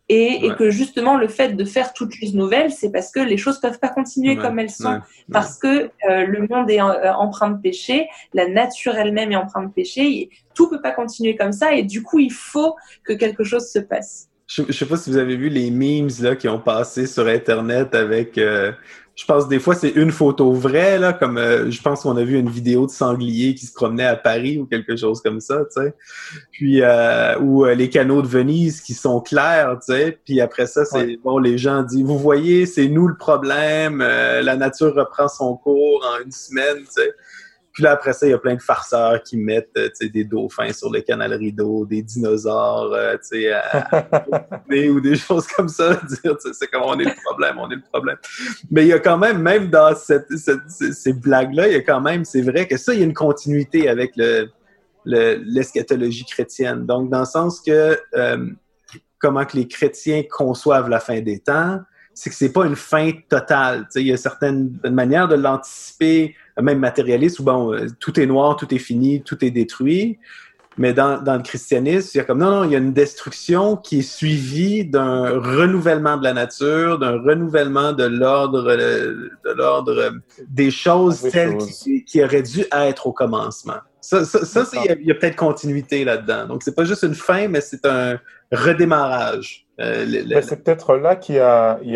Et, 0.09 0.47
et 0.47 0.55
que 0.55 0.71
justement, 0.71 1.17
le 1.17 1.27
fait 1.27 1.57
de 1.57 1.65
faire 1.65 1.93
toutes 1.93 2.13
choses 2.15 2.33
nouvelles, 2.35 2.71
c'est 2.71 2.93
parce 2.93 3.11
que 3.11 3.19
les 3.19 3.37
choses 3.37 3.59
peuvent 3.59 3.81
pas 3.81 3.89
continuer 3.89 4.37
Ouais, 4.37 4.41
comme 4.41 4.59
elles 4.61 4.71
sont 4.71 4.93
ouais, 4.93 4.99
parce 5.33 5.59
que 5.59 5.91
euh, 6.09 6.25
le 6.27 6.47
monde 6.49 6.71
est 6.71 6.81
euh, 6.81 7.13
empreint 7.13 7.51
de 7.51 7.61
péché, 7.61 8.09
la 8.33 8.47
nature 8.49 8.95
elle-même 8.95 9.33
est 9.33 9.37
empreinte 9.37 9.69
de 9.69 9.73
péché, 9.73 10.03
et 10.03 10.31
tout 10.55 10.71
peut 10.71 10.81
pas 10.81 10.93
continuer 10.93 11.35
comme 11.35 11.51
ça, 11.51 11.75
et 11.75 11.83
du 11.83 12.05
coup, 12.05 12.21
il 12.21 12.33
faut 12.33 12.77
que 13.05 13.15
quelque 13.15 13.43
chose 13.43 13.69
se 13.69 13.81
passe. 13.81 14.29
Je, 14.47 14.63
je 14.69 14.73
sais 14.73 14.87
pas 14.87 14.97
si 14.97 15.11
vous 15.11 15.17
avez 15.17 15.37
vu 15.37 15.49
les 15.49 15.73
memes 15.73 16.09
là, 16.23 16.37
qui 16.37 16.47
ont 16.49 16.61
passé 16.61 17.07
sur 17.09 17.27
Internet 17.27 17.95
avec. 17.97 18.39
euh, 18.39 18.71
je 19.17 19.25
pense 19.25 19.49
des 19.49 19.59
fois 19.59 19.75
c'est 19.75 19.89
une 19.91 20.13
photo 20.13 20.53
vraie, 20.53 20.99
là, 20.99 21.15
comme 21.15 21.39
euh, 21.39 21.71
je 21.71 21.81
pense 21.81 22.03
qu'on 22.03 22.17
a 22.19 22.23
vu 22.23 22.39
une 22.39 22.51
vidéo 22.51 22.85
de 22.87 22.91
sanglier 22.91 23.55
qui 23.55 23.65
se 23.65 23.73
promenait 23.73 24.05
à 24.05 24.15
Paris 24.15 24.59
ou 24.59 24.67
quelque 24.67 24.95
chose 24.95 25.23
comme 25.23 25.41
ça, 25.41 25.65
tu 25.75 25.81
sais. 25.83 25.95
Puis 26.53 26.83
euh, 26.83 27.39
ou 27.41 27.65
euh, 27.65 27.75
les 27.75 27.89
canaux 27.89 28.21
de 28.21 28.27
Venise 28.29 28.83
qui 28.83 28.93
sont 28.93 29.21
clairs, 29.21 29.79
tu 29.85 29.95
sais. 29.95 30.19
Puis 30.25 30.41
après 30.43 30.67
ça, 30.67 30.85
c'est 30.85 30.99
Ouais. 30.99 31.19
bon, 31.25 31.39
les 31.39 31.57
gens 31.57 31.83
disent 31.83 32.05
Vous 32.05 32.19
voyez, 32.19 32.67
c'est 32.67 32.89
nous 32.89 33.09
le 33.09 33.17
problème, 33.17 34.03
euh, 34.03 34.43
la 34.43 34.55
nature 34.57 34.95
reprend 34.95 35.29
son 35.29 35.57
cours 35.57 36.05
en 36.07 36.23
une 36.23 36.33
semaine, 36.33 36.79
tu 36.81 36.87
sais. 37.03 37.11
Puis 37.77 37.83
là, 37.85 37.91
après 37.91 38.15
ça, 38.15 38.27
il 38.27 38.31
y 38.31 38.33
a 38.33 38.39
plein 38.39 38.55
de 38.55 38.63
farceurs 38.63 39.23
qui 39.23 39.37
mettent 39.37 39.69
euh, 39.77 39.91
des 40.01 40.25
dauphins 40.25 40.73
sur 40.73 40.91
le 40.91 41.03
canal 41.03 41.35
rideau, 41.35 41.85
des 41.85 42.01
dinosaures 42.01 42.91
euh, 42.95 43.19
tu 43.19 43.43
sais, 44.71 44.89
ou 44.89 44.99
des 44.99 45.15
choses 45.15 45.47
comme 45.49 45.69
ça. 45.69 46.01
C'est 46.55 46.71
comme 46.71 46.85
on 46.85 46.99
est 46.99 47.05
le 47.05 47.23
problème, 47.23 47.59
on 47.59 47.71
est 47.71 47.75
le 47.75 47.83
problème. 47.93 48.17
Mais 48.71 48.85
il 48.87 48.89
y 48.89 48.93
a 48.95 48.99
quand 48.99 49.19
même, 49.19 49.43
même 49.43 49.69
dans 49.69 49.95
cette, 49.95 50.27
cette- 50.39 50.71
ces- 50.71 51.13
blagues-là, 51.13 51.69
il 51.69 51.75
y 51.75 51.77
a 51.77 51.83
quand 51.83 52.01
même, 52.01 52.25
c'est 52.25 52.41
vrai 52.41 52.67
que 52.67 52.79
ça, 52.79 52.95
il 52.95 53.01
y 53.01 53.03
a 53.03 53.05
une 53.05 53.13
continuité 53.13 53.91
avec 53.91 54.13
le 54.17 54.49
le- 55.05 55.37
l'eschatologie 55.45 56.25
chrétienne. 56.25 56.87
Donc, 56.87 57.11
dans 57.11 57.21
le 57.21 57.27
sens 57.27 57.61
que 57.61 58.01
euh, 58.17 58.47
comment 59.19 59.45
que 59.45 59.57
les 59.59 59.69
chrétiens 59.69 60.23
conçoivent 60.29 60.89
la 60.89 60.99
fin 60.99 61.21
des 61.21 61.41
temps, 61.41 61.81
c'est 62.15 62.31
que 62.31 62.37
c'est 62.37 62.53
pas 62.53 62.65
une 62.65 62.75
fin 62.75 63.13
totale. 63.29 63.87
Il 63.97 64.07
y 64.07 64.13
a 64.13 64.17
certaines 64.17 64.81
manières 64.91 65.29
de 65.29 65.35
l'anticiper, 65.37 66.35
même 66.63 66.79
matérialiste, 66.79 67.41
où 67.41 67.45
bon, 67.45 67.73
euh, 67.73 67.87
tout 68.01 68.19
est 68.19 68.27
noir, 68.27 68.57
tout 68.57 68.73
est 68.75 68.79
fini, 68.79 69.23
tout 69.23 69.45
est 69.45 69.51
détruit. 69.51 70.19
Mais 70.79 70.93
dans, 70.93 71.23
dans 71.23 71.37
le 71.37 71.43
christianisme, 71.43 72.11
il 72.15 72.19
y 72.19 72.21
a 72.21 72.25
comme 72.25 72.39
non, 72.39 72.51
non, 72.51 72.65
il 72.65 72.73
y 72.73 72.75
a 72.75 72.79
une 72.79 72.93
destruction 72.93 73.77
qui 73.77 74.01
est 74.01 74.03
suivie 74.03 74.85
d'un 74.85 75.41
renouvellement 75.41 76.19
de 76.19 76.25
la 76.25 76.35
nature, 76.35 76.99
d'un 76.99 77.19
renouvellement 77.19 77.95
de 77.95 78.05
l'ordre, 78.05 78.67
euh, 78.69 79.31
de 79.45 79.53
l'ordre 79.53 79.99
euh, 79.99 80.11
des 80.49 80.71
choses 80.71 81.23
Des 81.23 81.31
telles 81.31 81.57
qui, 81.57 82.05
qui 82.05 82.23
auraient 82.23 82.43
dû 82.43 82.65
être 82.73 83.07
au 83.07 83.13
commencement. 83.13 83.79
Ça, 84.03 84.25
ça, 84.25 84.45
ça, 84.45 84.65
il 84.85 85.07
y 85.07 85.11
a, 85.11 85.15
a 85.15 85.19
peut-être 85.19 85.37
continuité 85.37 86.05
là-dedans. 86.05 86.47
Donc, 86.47 86.63
c'est 86.63 86.75
pas 86.75 86.85
juste 86.85 87.03
une 87.03 87.15
fin, 87.15 87.49
mais 87.49 87.61
c'est 87.61 87.85
un 87.87 88.21
redémarrage. 88.53 89.66
Euh, 89.79 90.25
Ben, 90.27 90.43
c'est 90.43 90.63
peut-être 90.63 90.97
là 90.97 91.17
qu'il 91.17 91.35
y 91.35 91.39
y 91.39 91.41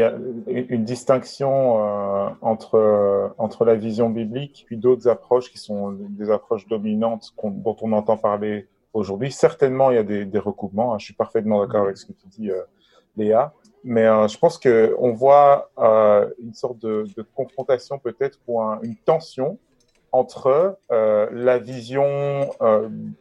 a 0.02 0.14
une 0.46 0.84
distinction 0.84 1.78
euh, 1.78 2.28
entre, 2.42 2.74
euh, 2.74 3.28
entre 3.38 3.64
la 3.64 3.74
vision 3.74 4.10
biblique 4.10 4.64
puis 4.66 4.76
d'autres 4.76 5.08
approches 5.08 5.50
qui 5.50 5.58
sont 5.58 5.92
des 5.92 6.30
approches 6.30 6.66
dominantes 6.68 7.32
dont 7.42 7.76
on 7.80 7.92
entend 7.92 8.18
parler 8.18 8.68
aujourd'hui. 8.92 9.32
Certainement, 9.32 9.90
il 9.90 9.94
y 9.94 9.98
a 9.98 10.02
des, 10.02 10.38
recoupements. 10.38 10.94
hein. 10.94 10.98
Je 10.98 11.06
suis 11.06 11.14
parfaitement 11.14 11.60
d'accord 11.64 11.84
avec 11.84 11.96
ce 11.96 12.06
que 12.06 12.12
tu 12.12 12.26
dis, 12.28 12.50
Léa. 13.16 13.54
Mais 13.82 14.04
je 14.04 14.36
pense 14.36 14.58
qu'on 14.58 15.12
voit 15.14 15.70
une 15.78 16.52
sorte 16.52 16.78
de, 16.80 17.06
confrontation 17.34 17.98
peut-être 17.98 18.38
ou 18.46 18.60
un- 18.60 18.78
une 18.82 18.96
tension 18.96 19.58
entre 20.12 20.76
la 20.90 21.58
vision 21.58 22.50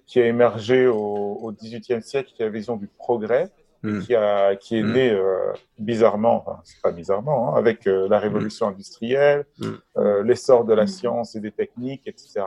qui 0.05 0.19
a 0.19 0.25
émergé 0.25 0.87
au 0.87 1.53
XVIIIe 1.61 2.01
siècle, 2.01 2.31
qui 2.35 2.41
est 2.41 2.45
la 2.45 2.51
vision 2.51 2.75
du 2.75 2.87
progrès, 2.87 3.51
Mm. 3.83 3.99
qui, 4.01 4.15
a, 4.15 4.55
qui 4.57 4.77
est 4.77 4.83
Mm. 4.83 4.91
née 4.93 5.11
euh, 5.11 5.53
bizarrement, 5.77 6.35
enfin, 6.45 6.59
c'est 6.65 6.81
pas 6.81 6.91
bizarrement, 6.91 7.55
hein, 7.55 7.57
avec 7.57 7.87
euh, 7.87 8.07
la 8.09 8.19
révolution 8.19 8.67
industrielle, 8.67 9.45
Mm. 9.59 9.65
euh, 9.97 10.23
l'essor 10.23 10.65
de 10.65 10.73
la 10.73 10.83
Mm. 10.83 10.87
science 10.87 11.35
et 11.35 11.39
des 11.39 11.51
techniques, 11.51 12.03
etc. 12.05 12.41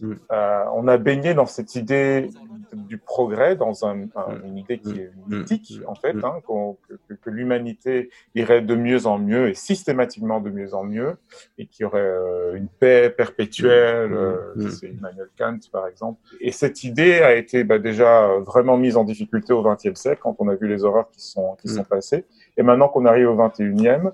Mm. 0.00 0.14
Euh, 0.32 0.64
on 0.74 0.88
a 0.88 0.96
baigné 0.98 1.34
dans 1.34 1.46
cette 1.46 1.76
idée 1.76 2.28
du 2.72 2.98
progrès, 2.98 3.54
dans 3.54 3.84
un, 3.86 4.02
un- 4.16 4.34
Mm. 4.34 4.42
une 4.46 4.58
idée 4.58 4.78
qui 4.80 4.98
est 5.00 5.10
Mm. 5.28 5.38
mythique, 5.38 5.80
en 5.86 5.94
fait, 5.94 6.16
hein, 6.24 6.40
que, 6.46 7.14
que- 7.14 7.30
l'humanité 7.30 8.10
irait 8.34 8.60
de 8.62 8.74
mieux 8.74 9.06
en 9.06 9.18
mieux 9.18 9.48
et 9.48 9.54
systématiquement 9.54 10.40
de 10.40 10.50
mieux 10.50 10.74
en 10.74 10.82
mieux, 10.84 11.16
et 11.58 11.66
qu'il 11.66 11.84
y 11.84 11.86
aurait 11.86 12.00
euh, 12.00 12.54
une 12.54 12.66
paix 12.68 13.08
perpétuelle, 13.10 14.12
euh, 14.12 14.68
c'est 14.70 14.88
Immanuel 14.88 15.28
Kant, 15.38 15.58
par 15.70 15.86
exemple. 15.86 16.20
Et 16.40 16.50
cette 16.50 16.82
idée 16.84 17.20
a 17.20 17.34
été 17.34 17.62
bah, 17.62 17.78
déjà 17.78 18.26
vraiment 18.38 18.76
mise 18.76 18.96
en 18.96 19.04
difficulté 19.04 19.52
au 19.52 19.62
XXe 19.62 19.94
siècle, 19.94 20.20
quand 20.22 20.34
on 20.40 20.48
a 20.48 20.54
vu 20.56 20.66
les 20.66 20.82
horreurs 20.84 21.10
qui 21.12 21.20
sont, 21.22 21.54
qui 21.60 21.68
sont 21.68 21.84
passées. 21.84 22.24
Et 22.56 22.62
maintenant 22.64 22.88
qu'on 22.88 23.06
arrive 23.06 23.30
au 23.30 23.36
XXIe, 23.36 24.10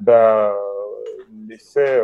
bah, 0.00 0.54
les 1.48 1.58
faits, 1.58 2.02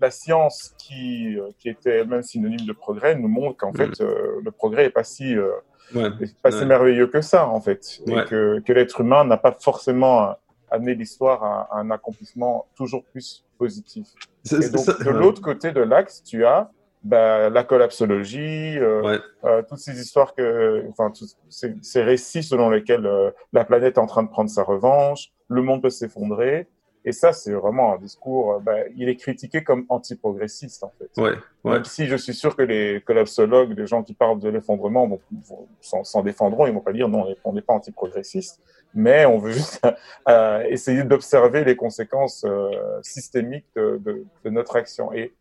la 0.00 0.10
science 0.10 0.74
qui, 0.78 1.36
euh, 1.38 1.48
qui 1.58 1.68
était 1.68 1.98
elle-même 1.98 2.22
synonyme 2.22 2.66
de 2.66 2.72
progrès 2.72 3.14
nous 3.16 3.28
montre 3.28 3.56
qu'en 3.58 3.72
Mm. 3.72 3.76
fait, 3.76 4.00
euh, 4.00 4.40
le 4.42 4.50
progrès 4.50 4.86
est 4.86 4.90
pas 4.90 5.04
si, 5.04 5.36
euh, 5.36 5.50
Ouais. 5.94 6.08
si 6.50 6.64
merveilleux 6.66 7.08
que 7.08 7.20
ça, 7.20 7.48
en 7.48 7.60
fait. 7.60 8.00
Ouais. 8.06 8.22
Et 8.22 8.24
que, 8.26 8.60
que 8.60 8.72
l'être 8.72 9.00
humain 9.00 9.24
n'a 9.24 9.36
pas 9.36 9.56
forcément 9.60 10.34
amené 10.70 10.94
l'histoire 10.94 11.42
à, 11.42 11.68
à 11.72 11.78
un 11.80 11.90
accomplissement 11.90 12.66
toujours 12.76 13.04
plus 13.04 13.44
positif. 13.58 14.06
Et 14.52 14.68
donc, 14.70 14.84
ça. 14.84 14.94
de 15.04 15.10
l'autre 15.10 15.42
côté 15.42 15.72
de 15.72 15.80
l'axe, 15.80 16.22
tu 16.22 16.44
as 16.44 16.70
bah, 17.02 17.48
la 17.50 17.64
collapsologie, 17.64 18.78
euh, 18.78 19.02
Ouais. 19.02 19.18
euh, 19.44 19.62
toutes 19.68 19.78
ces 19.78 19.98
histoires 20.00 20.34
que, 20.34 20.84
enfin, 20.90 21.10
tous 21.10 21.34
ces, 21.48 21.74
ces 21.82 22.02
récits 22.02 22.42
selon 22.42 22.68
lesquels 22.70 23.06
euh, 23.06 23.30
la 23.52 23.64
planète 23.64 23.96
est 23.96 24.00
en 24.00 24.06
train 24.06 24.22
de 24.22 24.28
prendre 24.28 24.50
sa 24.50 24.62
revanche, 24.62 25.32
le 25.48 25.62
monde 25.62 25.82
peut 25.82 25.90
s'effondrer. 25.90 26.68
Et 27.04 27.12
ça, 27.12 27.32
c'est 27.32 27.52
vraiment 27.52 27.94
un 27.94 27.98
discours, 27.98 28.52
euh, 28.52 28.58
bah, 28.58 28.74
il 28.94 29.08
est 29.08 29.16
critiqué 29.16 29.64
comme 29.64 29.86
anti-progressiste, 29.88 30.84
en 30.84 30.92
fait. 30.98 31.10
Ouais. 31.20 31.30
Ouais. 31.64 31.72
Même 31.72 31.84
si 31.84 32.06
je 32.06 32.16
suis 32.16 32.34
sûr 32.34 32.54
que 32.54 32.62
les 32.62 33.00
collapsologues, 33.00 33.76
les 33.78 33.86
gens 33.86 34.02
qui 34.02 34.12
parlent 34.12 34.38
de 34.38 34.48
l'effondrement, 34.50 35.06
vont, 35.08 35.20
vont- 35.48 35.66
s'en 36.04 36.22
défendront, 36.22 36.66
ils 36.66 36.74
vont 36.74 36.80
pas 36.80 36.92
dire 36.92 37.08
non, 37.08 37.26
on 37.44 37.52
n'est 37.54 37.62
pas 37.62 37.72
anti-progressiste, 37.72 38.60
mais 38.92 39.24
on 39.24 39.38
veut 39.38 39.52
juste 39.52 39.80
euh, 40.28 40.62
essayer 40.68 41.02
d'observer 41.04 41.64
les 41.64 41.74
conséquences 41.76 42.44
euh, 42.46 42.70
systémiques 43.02 43.66
de, 43.76 43.98
de, 44.04 44.24
de 44.44 44.50
notre 44.50 44.76
action. 44.76 45.10
Et 45.14 45.32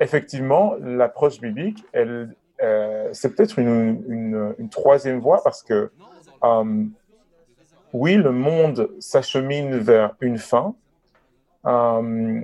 effectivement, 0.00 0.74
l'approche 0.80 1.40
biblique, 1.40 1.84
elle, 1.92 2.34
euh, 2.60 3.08
c'est 3.12 3.36
peut-être 3.36 3.58
une, 3.60 4.02
une, 4.08 4.54
une 4.58 4.68
troisième 4.68 5.20
voie 5.20 5.42
parce 5.44 5.62
que 5.62 5.92
euh, 6.42 6.84
oui, 7.92 8.16
le 8.16 8.32
monde 8.32 8.90
s'achemine 8.98 9.76
vers 9.78 10.14
une 10.20 10.38
fin, 10.38 10.74
euh, 11.68 12.40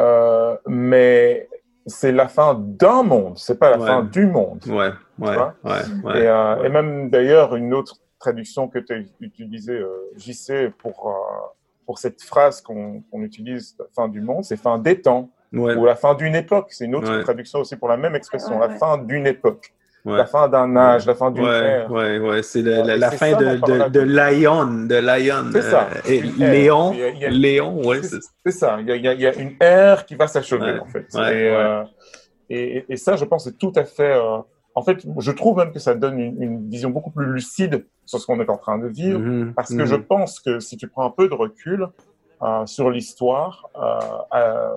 euh, 0.00 0.56
mais 0.66 1.48
c'est 1.86 2.12
la 2.12 2.28
fin 2.28 2.54
d'un 2.58 3.02
monde, 3.02 3.38
c'est 3.38 3.58
pas 3.58 3.70
la 3.70 3.78
Ouais. 3.78 3.86
fin 3.86 4.02
du 4.02 4.26
monde. 4.26 4.62
Ouais. 4.66 4.90
Ouais. 5.18 5.34
vois 5.34 5.54
Ouais. 5.64 5.72
Ouais. 6.04 6.20
et, 6.22 6.26
euh, 6.26 6.60
ouais. 6.60 6.66
et 6.66 6.68
même 6.70 7.10
d'ailleurs, 7.10 7.56
une 7.56 7.72
autre 7.74 7.96
traduction 8.18 8.68
que 8.68 8.78
tu 8.78 8.92
as 8.92 8.96
utilisée, 9.20 9.78
euh, 9.78 10.10
JC, 10.16 10.70
pour, 10.78 11.08
euh, 11.08 11.46
pour 11.86 11.98
cette 11.98 12.20
phrase 12.22 12.60
qu'on 12.60 13.02
utilise, 13.14 13.76
la 13.78 13.86
fin 13.94 14.08
du 14.08 14.20
monde, 14.20 14.44
c'est 14.44 14.56
fin 14.56 14.78
des 14.78 15.00
temps, 15.00 15.30
Ouais. 15.52 15.74
ou 15.76 15.84
la 15.86 15.96
fin 15.96 16.14
d'une 16.14 16.34
époque. 16.34 16.66
C'est 16.70 16.84
une 16.84 16.94
autre 16.94 17.10
Ouais. 17.16 17.22
traduction 17.22 17.60
aussi 17.60 17.76
pour 17.76 17.88
la 17.88 17.96
même 17.96 18.14
expression, 18.14 18.58
Ouais, 18.58 18.68
la 18.68 18.74
fin 18.76 18.98
d'une 18.98 19.26
époque, 19.26 19.72
Ouais. 20.08 20.16
la 20.18 20.26
fin 20.26 20.48
d'un 20.48 20.74
âge, 20.76 21.06
la 21.06 21.14
fin 21.14 21.30
d'une 21.30 21.44
Ouais, 21.44 21.50
ère. 21.64 21.90
ouais, 21.90 22.18
ouais, 22.18 22.42
c'est 22.42 22.62
la, 22.62 23.10
fin 23.10 23.32
ça, 23.32 23.36
de, 23.36 23.56
de, 23.56 23.88
de 23.90 24.00
Lion, 24.00 24.64
de 24.86 24.94
Lion. 24.96 25.50
C'est 25.52 25.62
ça. 25.62 25.88
euh, 25.94 26.00
et. 26.10 26.20
Léon, 26.22 26.92
Il 26.94 27.18
y 27.18 27.24
a- 27.26 27.30
Léon, 27.30 27.84
ouais, 27.86 28.00
C'est 28.02 28.50
ça, 28.52 28.78
il 28.80 28.86
y, 28.88 28.92
a, 28.92 28.96
il 28.96 29.20
y 29.20 29.26
a- 29.26 29.34
une 29.36 29.54
ère 29.60 30.04
qui 30.06 30.14
va 30.14 30.26
s'achever 30.26 30.78
en 30.80 30.86
fait. 30.86 31.06
et, 31.14 31.18
euh, 31.50 31.82
et, 32.50 32.84
et 32.88 32.96
ça, 32.96 33.16
je 33.16 33.24
pense, 33.24 33.44
c'est 33.44 33.58
tout 33.58 33.72
à 33.76 33.84
fait. 33.84 34.14
euh, 34.16 34.38
en 34.74 34.82
fait, 34.82 35.04
je 35.18 35.30
trouve 35.32 35.58
même 35.58 35.72
que 35.72 35.80
ça 35.80 35.94
donne 35.94 36.18
une, 36.20 36.40
une 36.42 36.70
vision 36.70 36.90
beaucoup 36.90 37.10
plus 37.10 37.26
lucide 37.26 37.84
sur 38.06 38.20
ce 38.20 38.26
qu'on 38.26 38.40
est 38.40 38.48
en 38.48 38.56
train 38.56 38.78
de 38.78 38.86
vivre, 38.86 39.18
Mhm, 39.18 39.52
parce 39.54 39.70
que 39.70 39.74
mhm. 39.82 39.86
je 39.86 39.96
pense 39.96 40.40
que 40.40 40.60
si 40.60 40.76
tu 40.76 40.86
prends 40.88 41.04
un 41.04 41.10
peu 41.10 41.28
de 41.28 41.34
recul 41.34 41.88
euh, 42.40 42.64
sur 42.66 42.88
l'histoire, 42.90 43.68
euh, 43.76 43.98
euh, 44.38 44.68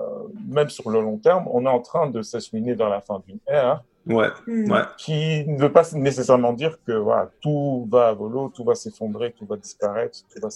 même 0.48 0.68
sur 0.68 0.90
le 0.90 1.00
long 1.00 1.18
terme, 1.18 1.44
on 1.52 1.64
est 1.64 1.68
en 1.68 1.78
train 1.80 2.08
de 2.10 2.20
s'acheminer 2.20 2.74
vers 2.74 2.88
la 2.88 3.00
fin 3.00 3.22
d'une 3.26 3.38
ère 3.46 3.84
Ouais, 4.06 4.28
Mm. 4.46 4.70
ouais. 4.72 4.80
qui 4.98 5.44
ne 5.46 5.58
veut 5.60 5.72
pas 5.72 5.84
nécessairement 5.94 6.52
dire 6.52 6.76
que 6.86 6.92
voilà, 6.92 7.30
tout 7.40 7.86
va 7.90 8.08
à 8.08 8.12
volo, 8.12 8.50
tout 8.54 8.64
va 8.64 8.74
s'effondrer, 8.74 9.32
tout 9.32 9.46
va 9.46 9.56
disparaître, 9.56 10.18
tout 10.28 10.40
va 10.40 10.48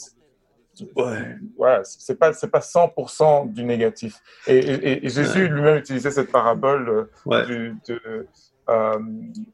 Ouais. 0.96 1.36
voilà, 1.56 1.80
c'est 1.84 2.18
pas 2.18 2.32
c'est 2.32 2.50
pas 2.50 2.60
100% 2.60 3.46
du 3.46 3.64
négatif. 3.64 4.20
Et, 4.46 4.58
et- 4.58 5.06
et 5.06 5.08
Jésus 5.08 5.44
Ouais. 5.44 5.48
lui-même 5.48 5.76
utilisait 5.78 6.10
cette 6.10 6.30
parabole 6.32 6.88
euh, 6.88 7.04
Ouais. 7.24 7.46
du, 7.46 7.76
de, 7.88 8.26
euh, 8.68 8.98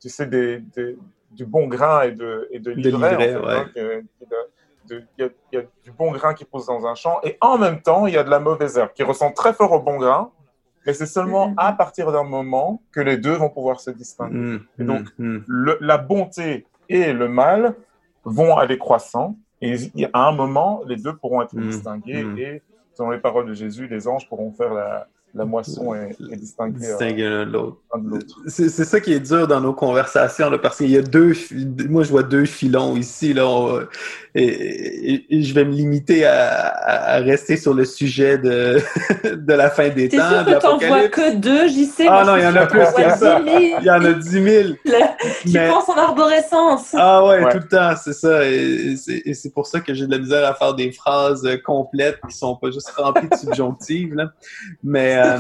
tu 0.00 0.08
sais, 0.08 0.26
des, 0.26 0.58
des- 0.74 0.96
du 1.30 1.44
bon 1.46 1.66
grain 1.68 2.02
et 2.02 2.12
de, 2.12 2.48
et 2.50 2.58
de 2.58 2.72
De 2.72 2.76
l'ivraie. 2.76 3.14
en 3.14 3.18
fait, 3.20 3.36
ouais. 3.36 3.54
hein, 3.76 4.02
Il 4.90 5.06
y, 5.18 5.30
y 5.52 5.58
a 5.58 5.62
du 5.84 5.92
bon 5.92 6.10
grain 6.12 6.34
qui 6.34 6.44
pousse 6.44 6.66
dans 6.66 6.84
un 6.86 6.94
champ 6.96 7.20
et 7.22 7.38
en 7.40 7.56
même 7.56 7.80
temps, 7.80 8.06
il 8.06 8.14
y 8.14 8.18
a 8.18 8.24
de 8.24 8.30
la 8.30 8.40
mauvaise 8.40 8.76
herbe 8.76 8.90
qui 8.94 9.02
ressemble 9.04 9.32
très 9.34 9.52
fort 9.54 9.70
au 9.72 9.80
bon 9.80 9.96
grain, 9.96 10.30
mais 10.86 10.92
c'est 10.94 11.06
seulement 11.06 11.48
Mhm. 11.48 11.54
à 11.56 11.72
partir 11.72 12.10
d'un 12.12 12.24
moment 12.24 12.82
que 12.92 13.00
les 13.00 13.16
deux 13.16 13.34
vont 13.34 13.48
pouvoir 13.50 13.80
se 13.80 13.90
distinguer. 13.90 14.34
Mhm, 14.36 14.60
Et 14.78 14.84
donc, 14.84 15.08
mhm. 15.18 15.44
Le- 15.46 15.78
la 15.80 15.98
bonté 15.98 16.66
et 16.88 17.12
le 17.12 17.28
mal 17.28 17.74
vont 18.24 18.56
aller 18.56 18.78
croissant 18.78 19.36
et 19.60 19.74
il 19.94 20.00
y 20.00 20.04
a- 20.04 20.10
à 20.12 20.28
un 20.28 20.32
moment, 20.32 20.82
les 20.86 20.96
deux 20.96 21.14
pourront 21.16 21.42
être 21.42 21.54
distingués 21.56 22.24
et 22.36 22.62
selon 22.94 23.10
les 23.10 23.18
paroles 23.18 23.46
de 23.46 23.54
Jésus, 23.54 23.86
les 23.88 24.06
anges 24.08 24.28
pourront 24.28 24.52
faire 24.52 24.74
la, 24.74 25.06
la 25.34 25.44
moisson 25.46 25.94
et 25.94 26.36
distinguer 26.36 27.24
euh, 27.24 27.44
de 27.46 27.50
l'autre. 27.52 27.78
C'est 28.46 28.68
c'est 28.68 28.84
ça 28.84 29.00
qui 29.00 29.12
est 29.14 29.20
dur 29.20 29.46
dans 29.48 29.60
nos 29.60 29.72
conversations, 29.72 30.50
là, 30.50 30.58
parce 30.58 30.76
qu'il 30.78 30.90
y 30.90 30.96
a 30.98 31.02
deux, 31.02 31.32
moi 31.88 32.02
je 32.02 32.10
vois 32.10 32.22
deux 32.22 32.44
filons 32.44 32.96
ici, 32.96 33.32
là, 33.32 33.46
on- 33.46 33.80
et, 34.34 34.44
et- 34.44 35.26
et 35.38 35.42
je 35.42 35.54
vais 35.54 35.64
me 35.64 35.72
limiter 35.72 36.24
à, 36.26 37.18
rester 37.20 37.56
sur 37.56 37.74
le 37.74 37.84
sujet 37.84 38.38
de, 38.38 38.78
de 39.36 39.52
la 39.52 39.68
fin 39.70 39.88
des 39.90 40.08
T'es 40.08 40.16
temps, 40.18 40.28
sûr 40.30 40.44
de 40.44 40.54
que 40.54 40.58
t'en 40.60 40.78
vois 40.78 41.08
que 41.08 41.34
deux, 41.36 41.68
j'y 41.68 41.84
sais. 41.86 42.06
Ah 42.08 42.24
non, 42.26 42.36
il 42.36 42.42
y 42.42 42.46
en 42.46 42.56
a 42.56 42.66
plus 42.66 42.80
qu'on 42.80 42.92
que 42.92 43.02
voit 43.02 43.16
ça. 43.16 43.40
10 43.40 43.44
000 43.50 43.58
Il 43.80 43.84
y 43.86 43.90
en 43.90 44.04
a 44.04 44.12
10 44.12 44.30
000. 44.30 44.68
qui 45.44 45.52
Mais- 45.52 45.68
pensent 45.68 45.88
en 45.88 45.96
arborescence. 45.96 46.94
Ah 46.94 47.24
ouais, 47.26 47.42
Ouais. 47.44 47.52
tout 47.52 47.58
le 47.58 47.68
temps, 47.68 47.92
c'est 48.02 48.12
ça. 48.14 48.44
Et, 48.48 48.54
et 48.92 48.96
c'est- 48.96 49.22
et 49.24 49.34
c'est 49.34 49.50
pour 49.50 49.66
ça 49.66 49.80
que 49.80 49.92
j'ai 49.94 50.06
de 50.06 50.12
la 50.12 50.18
misère 50.18 50.46
à 50.48 50.54
faire 50.54 50.74
des 50.74 50.92
phrases 50.92 51.44
euh, 51.44 51.56
complètes 51.62 52.18
qui 52.28 52.36
sont 52.36 52.56
pas 52.56 52.70
juste 52.70 52.90
remplies 52.96 53.28
de 53.28 53.36
subjonctives. 53.36 54.14
Là. 54.14 54.32
Mais, 54.82 55.21
euh, 55.22 55.38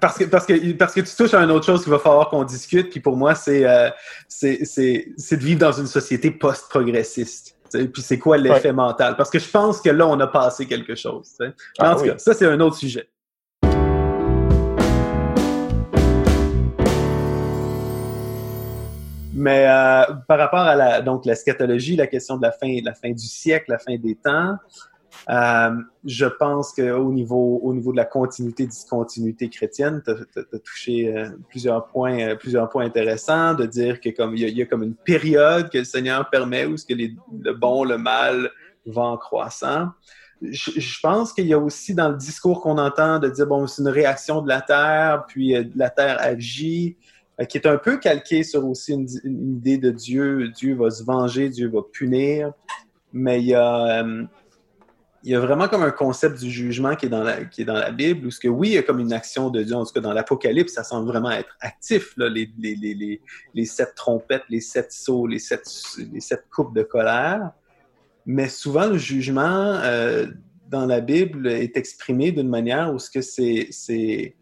Parce 0.00 0.16
que, 0.16 0.24
parce, 0.24 0.46
que, 0.46 0.72
parce 0.74 0.94
que 0.94 1.00
tu 1.00 1.14
touches 1.16 1.34
à 1.34 1.42
une 1.42 1.50
autre 1.50 1.66
chose 1.66 1.82
qu'il 1.82 1.90
va 1.90 1.98
falloir 1.98 2.30
qu'on 2.30 2.44
discute, 2.44 2.90
puis 2.90 3.00
pour 3.00 3.16
moi, 3.16 3.34
c'est 3.34 3.66
euh, 3.66 3.90
c'est 4.28 4.56
de 4.60 5.44
vivre 5.44 5.58
dans 5.58 5.72
une 5.72 5.88
société 5.88 6.30
post-progressiste. 6.30 7.56
Puis 7.72 8.02
c'est 8.02 8.18
quoi 8.18 8.36
l'effet 8.38 8.72
mental? 8.72 9.16
Parce 9.16 9.28
que 9.28 9.38
je 9.38 9.48
pense 9.48 9.80
que 9.80 9.90
là, 9.90 10.06
on 10.06 10.18
a 10.20 10.26
passé 10.26 10.66
quelque 10.66 10.94
chose. 10.94 11.32
Mais 11.40 11.48
Ah 11.78 11.92
en 11.92 11.96
tout 11.96 12.02
oui. 12.02 12.08
cas, 12.10 12.18
ça, 12.18 12.32
c'est 12.32 12.46
un 12.46 12.60
autre 12.60 12.76
sujet. 12.76 13.08
Mais 19.34 19.66
euh, 19.68 20.02
par 20.26 20.38
rapport 20.38 20.60
à 20.60 20.74
la, 20.74 21.00
donc, 21.00 21.24
la 21.24 21.34
scatologie, 21.34 21.94
la 21.96 22.06
question 22.06 22.36
de 22.36 22.42
la 22.42 22.52
fin, 22.52 22.78
la 22.84 22.94
fin 22.94 23.10
du 23.10 23.26
siècle, 23.26 23.70
la 23.70 23.78
fin 23.78 23.96
des 23.96 24.16
temps, 24.16 24.56
euh, 25.30 25.70
je 26.04 26.26
pense 26.26 26.72
qu'au 26.72 27.12
niveau, 27.12 27.60
au 27.62 27.74
niveau 27.74 27.92
de 27.92 27.96
la 27.96 28.04
continuité, 28.04 28.66
discontinuité 28.66 29.48
chrétienne, 29.48 30.02
tu 30.04 30.10
as, 30.10 30.58
touché 30.58 31.14
euh, 31.14 31.30
plusieurs, 31.48 31.86
points, 31.86 32.18
euh, 32.20 32.36
plusieurs 32.36 32.68
points 32.68 32.86
intéressants, 32.86 33.54
de 33.54 33.66
dire 33.66 34.00
que 34.00 34.10
comme 34.10 34.36
il 34.36 34.48
y, 34.48 34.62
a, 34.62 34.66
comme 34.66 34.82
une 34.82 34.94
période 34.94 35.70
que 35.70 35.78
le 35.78 35.84
Seigneur 35.84 36.28
permet 36.30 36.64
où 36.64 36.76
ce 36.76 36.86
que 36.86 36.94
le 36.94 37.52
bon, 37.52 37.84
le 37.84 37.98
mal 37.98 38.50
va 38.86 39.02
en 39.02 39.16
croissant. 39.16 39.88
Je, 40.40 41.00
pense 41.02 41.32
qu'il 41.32 41.46
y 41.46 41.52
a 41.52 41.58
aussi 41.58 41.94
dans 41.94 42.10
le 42.10 42.16
discours 42.16 42.60
qu'on 42.60 42.78
entend 42.78 43.18
de 43.18 43.28
dire, 43.28 43.46
bon, 43.46 43.66
c'est 43.66 43.82
une 43.82 43.88
réaction 43.88 44.40
de 44.40 44.48
la 44.48 44.60
Terre, 44.60 45.24
puis 45.26 45.54
la 45.74 45.90
Terre 45.90 46.16
agit, 46.20 46.96
qui 47.48 47.58
est 47.58 47.66
un 47.66 47.76
peu 47.76 47.98
calqué 47.98 48.44
sur 48.44 48.64
aussi 48.64 48.92
une, 48.92 49.08
une 49.24 49.56
idée 49.56 49.78
de 49.78 49.90
Dieu. 49.90 50.48
Dieu 50.50 50.76
va 50.76 50.90
se 50.90 51.02
venger, 51.02 51.48
Dieu 51.48 51.68
va 51.68 51.80
punir. 51.92 52.52
Mais 53.12 53.40
il 53.40 53.46
y 53.46 53.54
a, 53.54 54.04
il 55.24 55.32
y 55.32 55.34
a 55.34 55.40
vraiment 55.40 55.68
comme 55.68 55.82
un 55.82 55.90
concept 55.90 56.38
du 56.38 56.50
jugement 56.50 56.94
qui 56.94 57.06
est 57.06 57.08
dans 57.08 57.22
la, 57.22 57.44
qui 57.44 57.62
est 57.62 57.64
dans 57.64 57.74
la 57.74 57.90
Bible, 57.90 58.26
où 58.26 58.30
ce 58.30 58.38
que 58.38 58.48
oui, 58.48 58.68
il 58.68 58.74
y 58.74 58.78
a 58.78 58.82
comme 58.82 59.00
une 59.00 59.12
action 59.12 59.50
de 59.50 59.62
Dieu, 59.62 59.74
en 59.74 59.84
tout 59.84 59.92
cas 59.92 60.00
dans 60.00 60.12
l'Apocalypse, 60.12 60.72
ça 60.72 60.84
semble 60.84 61.08
vraiment 61.08 61.30
être 61.30 61.56
actif, 61.60 62.14
là, 62.16 62.28
les, 62.28 62.50
les, 62.58 62.76
les, 62.76 63.20
les, 63.54 63.64
sept 63.64 63.94
trompettes, 63.96 64.44
les 64.48 64.60
sept 64.60 64.92
sauts, 64.92 65.26
les 65.26 65.40
sept, 65.40 65.64
les 66.12 66.20
sept 66.20 66.44
coupes 66.50 66.74
de 66.74 66.82
colère. 66.82 67.50
Mais 68.26 68.48
souvent, 68.48 68.86
le 68.86 68.98
jugement 68.98 69.80
euh, 69.82 70.26
dans 70.68 70.86
la 70.86 71.00
Bible 71.00 71.48
est 71.48 71.76
exprimé 71.76 72.30
d'une 72.30 72.48
manière 72.48 72.92
où 72.94 72.98
ce 72.98 73.10
que 73.10 73.20
c'est, 73.20 73.68
c'est, 73.70 74.36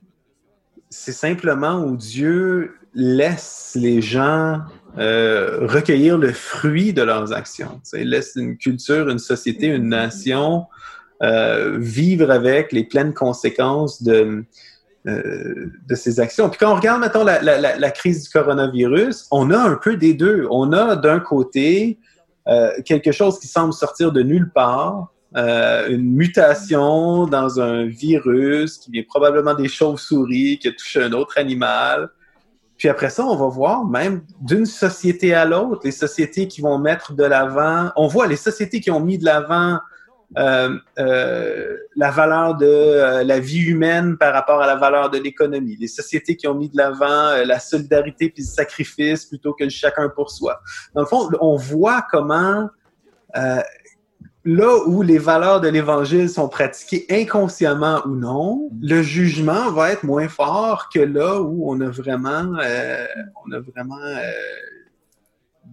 c'est 0.91 1.13
simplement 1.13 1.85
où 1.85 1.97
Dieu 1.97 2.75
laisse 2.93 3.73
les 3.77 4.03
gens 4.03 4.61
euh, 4.99 5.67
recueillir 5.67 6.17
le 6.17 6.33
fruit 6.33 6.95
de 6.95 7.03
leurs 7.03 7.35
actions. 7.35 7.83
Il 7.93 8.09
laisse 8.09 8.33
une 8.37 8.57
culture, 8.57 9.11
une 9.11 9.19
société, 9.19 9.67
une 9.67 9.91
nation 9.91 10.65
euh, 11.23 11.77
vivre 11.79 12.31
avec 12.31 12.73
les 12.73 12.85
pleines 12.85 13.13
conséquences 13.13 14.03
de, 14.03 14.45
euh, 15.07 15.67
de 15.87 15.95
ces 15.95 16.19
actions. 16.19 16.49
Puis 16.49 16.59
quand 16.59 16.73
on 16.73 16.77
regarde, 16.77 17.03
mettons, 17.03 17.25
la, 17.25 17.43
la, 17.43 17.77
la, 17.77 17.91
crise 17.91 18.25
du 18.25 18.31
coronavirus, 18.31 19.27
on 19.31 19.51
a 19.51 19.59
un 19.59 19.75
peu 19.75 19.99
des 19.99 20.15
deux. 20.15 20.47
On 20.51 20.73
a 20.73 20.97
d'un 20.97 21.21
côté 21.21 21.99
quelque 22.85 23.11
chose 23.11 23.41
qui 23.41 23.49
semble 23.49 23.73
sortir 23.73 24.13
de 24.13 24.23
nulle 24.23 24.53
part, 24.53 25.13
une 25.35 26.15
mutation 26.15 27.27
dans 27.27 27.61
un 27.61 27.87
virus 27.87 28.79
qui 28.79 28.93
vient 28.93 29.03
probablement 29.03 29.55
des 29.55 29.67
chauves-souris, 29.67 30.61
qui 30.61 30.69
a 30.69 30.71
touché 30.71 31.03
un 31.03 31.13
autre 31.13 31.39
animal. 31.39 32.09
Puis 32.77 32.89
après 32.89 33.11
ça, 33.11 33.25
on 33.25 33.37
va 33.37 33.49
voir 33.49 33.85
même 33.85 34.23
d'une 34.41 34.67
société 34.67 35.35
à 35.35 35.45
l'autre, 35.45 35.83
les 35.85 35.93
sociétés 35.93 36.47
qui 36.47 36.61
vont 36.61 36.79
mettre 36.79 37.15
de 37.15 37.25
l'avant, 37.25 37.91
on 37.97 38.07
voit 38.07 38.27
les 38.27 38.37
sociétés 38.37 38.81
qui 38.81 38.91
ont 38.91 39.01
mis 39.01 39.19
de 39.19 39.25
l'avant 39.25 39.79
euh, 40.37 40.77
euh, 40.99 41.77
la 41.95 42.11
valeur 42.11 42.57
de 42.57 42.67
euh, 42.67 43.25
la 43.25 43.39
vie 43.39 43.61
humaine 43.61 44.19
par 44.19 44.35
rapport 44.35 44.61
à 44.61 44.67
la 44.67 44.75
valeur 44.75 45.09
de 45.09 45.19
l'économie, 45.19 45.77
les 45.77 45.89
sociétés 45.89 46.37
qui 46.37 46.49
ont 46.49 46.55
mis 46.55 46.69
de 46.69 46.77
l'avant 46.77 47.29
euh, 47.29 47.45
la 47.45 47.61
solidarité 47.61 48.31
puis 48.31 48.43
le 48.43 48.49
sacrifice 48.49 49.25
plutôt 49.25 49.55
que 49.55 49.65
le 49.65 49.71
chacun 49.71 50.09
pour 50.09 50.31
soi. 50.31 50.61
Dans 50.95 51.03
le 51.03 51.07
fond, 51.07 51.31
on 51.41 51.57
voit 51.57 52.05
comment 52.11 52.69
euh, 53.37 53.61
là 54.47 54.87
où 54.87 55.03
les 55.03 55.19
valeurs 55.19 55.61
de 55.61 55.69
l'Évangile 55.69 56.31
sont 56.31 56.49
pratiquées 56.49 57.05
inconsciemment 57.11 58.01
ou 58.07 58.15
non, 58.15 58.71
le 58.81 59.03
jugement 59.03 59.73
va 59.73 59.91
être 59.91 60.05
moins 60.05 60.29
fort 60.29 60.89
que 60.89 61.01
là 61.01 61.41
où 61.41 61.69
on 61.71 61.81
a 61.81 61.89
vraiment, 61.89 62.55
euh, 62.63 63.07
on 63.45 63.53
a 63.53 63.59
vraiment 63.59 63.99
euh, 63.99 64.23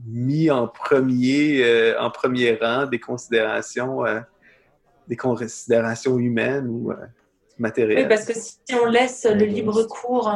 mis 0.08 0.50
en 0.50 0.68
premier, 0.68 1.64
euh, 1.64 2.02
en 2.02 2.10
premier 2.10 2.58
rang 2.60 2.88
des 2.88 3.00
considérations, 3.00 4.06
euh, 4.06 4.20
des 5.08 5.18
considérations 5.18 6.18
humaines 6.18 6.68
ou 6.68 6.92
euh, 6.92 6.96
matérielles. 7.60 8.00
Oui, 8.00 8.10
parce 8.10 8.26
que 8.26 8.34
si 8.34 8.58
on 8.74 8.88
laisse 8.88 9.28
le 9.30 9.46
libre 9.46 9.84
cours 9.84 10.34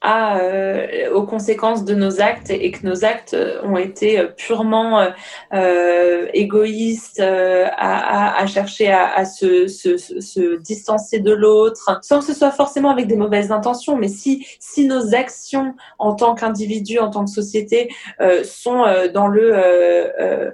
à, 0.00 0.38
euh, 0.38 1.12
aux 1.12 1.24
conséquences 1.24 1.84
de 1.84 1.94
nos 1.94 2.20
actes 2.20 2.50
et 2.50 2.70
que 2.70 2.86
nos 2.86 3.04
actes 3.04 3.36
ont 3.62 3.76
été 3.76 4.26
purement 4.36 5.08
euh, 5.52 6.26
égoïstes, 6.32 7.20
euh, 7.20 7.66
à, 7.76 8.38
à, 8.38 8.42
à, 8.42 8.46
chercher 8.46 8.90
à, 8.90 9.12
à 9.14 9.24
se, 9.24 9.66
se, 9.66 9.98
se, 9.98 10.56
distancer 10.56 11.18
de 11.18 11.32
l'autre, 11.32 11.98
sans 12.02 12.20
que 12.20 12.24
ce 12.24 12.34
soit 12.34 12.50
forcément 12.50 12.90
avec 12.90 13.06
des 13.06 13.16
mauvaises 13.16 13.52
intentions, 13.52 13.96
mais 13.96 14.08
si, 14.08 14.46
si 14.58 14.86
nos 14.86 15.14
actions 15.14 15.74
en 15.98 16.14
tant 16.14 16.34
qu'individu, 16.34 16.98
en 16.98 17.10
tant 17.10 17.24
que 17.24 17.30
société, 17.30 17.90
euh, 18.20 18.42
sont 18.44 18.84
dans 19.12 19.26
le 19.26 19.52
euh, 19.54 20.50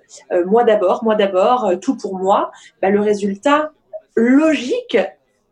moi 0.47 0.65
d'abord, 0.65 1.05
moi 1.05 1.15
d'abord, 1.15 1.73
tout 1.81 1.97
pour 1.97 2.17
moi, 2.19 2.51
bah, 2.83 2.91
le 2.91 3.01
résultat 3.01 3.71
logique 4.17 4.99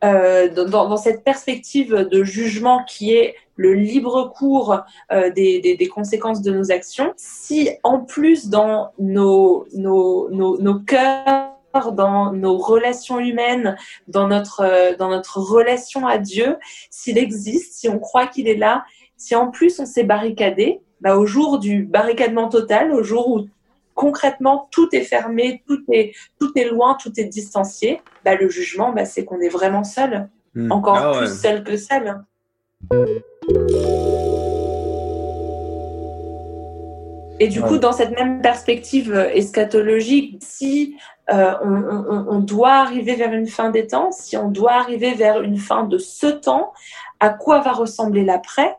euh, 0.05 0.49
dans, 0.49 0.89
dans, 0.89 0.97
cette 0.97 1.25
perspective 1.25 1.95
de 1.95 2.25
jugement 2.25 2.85
qui 2.85 3.15
est 3.15 3.37
le 3.57 3.75
libre 3.75 4.33
cours 4.37 4.81
euh, 5.13 5.31
des, 5.31 5.61
des, 5.61 5.77
des, 5.77 5.89
conséquences 5.89 6.43
de 6.43 6.53
nos 6.53 6.71
actions, 6.71 7.13
si 7.17 7.71
en 7.83 8.01
plus 8.01 8.49
dans 8.49 8.93
nos, 8.99 9.67
nos, 9.75 10.29
nos, 10.31 10.59
nos 10.61 10.79
cœurs, 10.81 11.55
dans 11.93 12.33
nos 12.33 12.57
relations 12.57 13.19
humaines, 13.19 13.77
dans 14.09 14.29
notre, 14.29 14.61
euh, 14.61 14.97
dans 14.97 15.09
notre 15.09 15.39
relation 15.39 16.07
à 16.07 16.19
Dieu, 16.19 16.57
s'il 16.91 17.19
existe, 17.19 17.75
si 17.75 17.89
on 17.89 17.99
croit 17.99 18.27
qu'il 18.27 18.49
est 18.49 18.57
là, 18.57 18.85
si 19.17 19.35
en 19.35 19.51
plus 19.51 19.81
on 19.81 19.87
s'est 19.87 20.05
barricadé, 20.05 20.81
bah, 21.01 21.17
au 21.17 21.27
jour 21.27 21.59
du 21.59 21.83
barricadement 21.83 22.49
total, 22.49 22.93
au 22.93 23.03
jour 23.03 23.29
où 23.29 23.47
concrètement 23.95 24.69
tout 24.71 24.89
est 24.93 25.03
fermé, 25.03 25.63
tout 25.67 25.83
est, 25.91 26.15
tout 26.39 26.53
est 26.57 26.65
loin, 26.65 26.97
tout 27.01 27.13
est 27.17 27.25
distancié, 27.25 28.01
bah, 28.25 28.35
le 28.35 28.49
jugement, 28.49 28.93
bah, 28.93 29.05
c'est 29.05 29.25
qu'on 29.25 29.41
est 29.41 29.49
vraiment 29.49 29.85
seul, 29.85 30.29
mmh. 30.55 30.73
encore 30.73 30.97
ah, 30.97 31.19
plus 31.19 31.41
seul 31.41 31.65
que 31.65 31.77
seul. 31.77 32.21
Et 37.41 37.49
du 37.49 37.61
ouais. 37.61 37.69
coup, 37.69 37.79
dans 37.79 37.93
cette 37.93 38.17
même 38.17 38.41
perspective 38.41 39.15
eschatologique, 39.15 40.39
si 40.41 40.97
euh, 41.31 41.53
on, 41.63 41.75
on, 41.75 42.27
on, 42.29 42.39
doit 42.41 42.75
arriver 42.75 43.17
vers 43.17 43.33
une 43.33 43.47
fin 43.47 43.71
des 43.71 43.87
temps, 43.87 44.13
si 44.13 44.37
on 44.37 44.49
doit 44.49 44.73
arriver 44.73 45.15
vers 45.15 45.43
une 45.43 45.59
fin 45.59 45.85
de 45.85 45.99
ce 45.99 46.27
temps, 46.27 46.73
à 47.21 47.31
quoi 47.31 47.61
va 47.61 47.73
ressembler 47.73 48.25
l'après? 48.25 48.77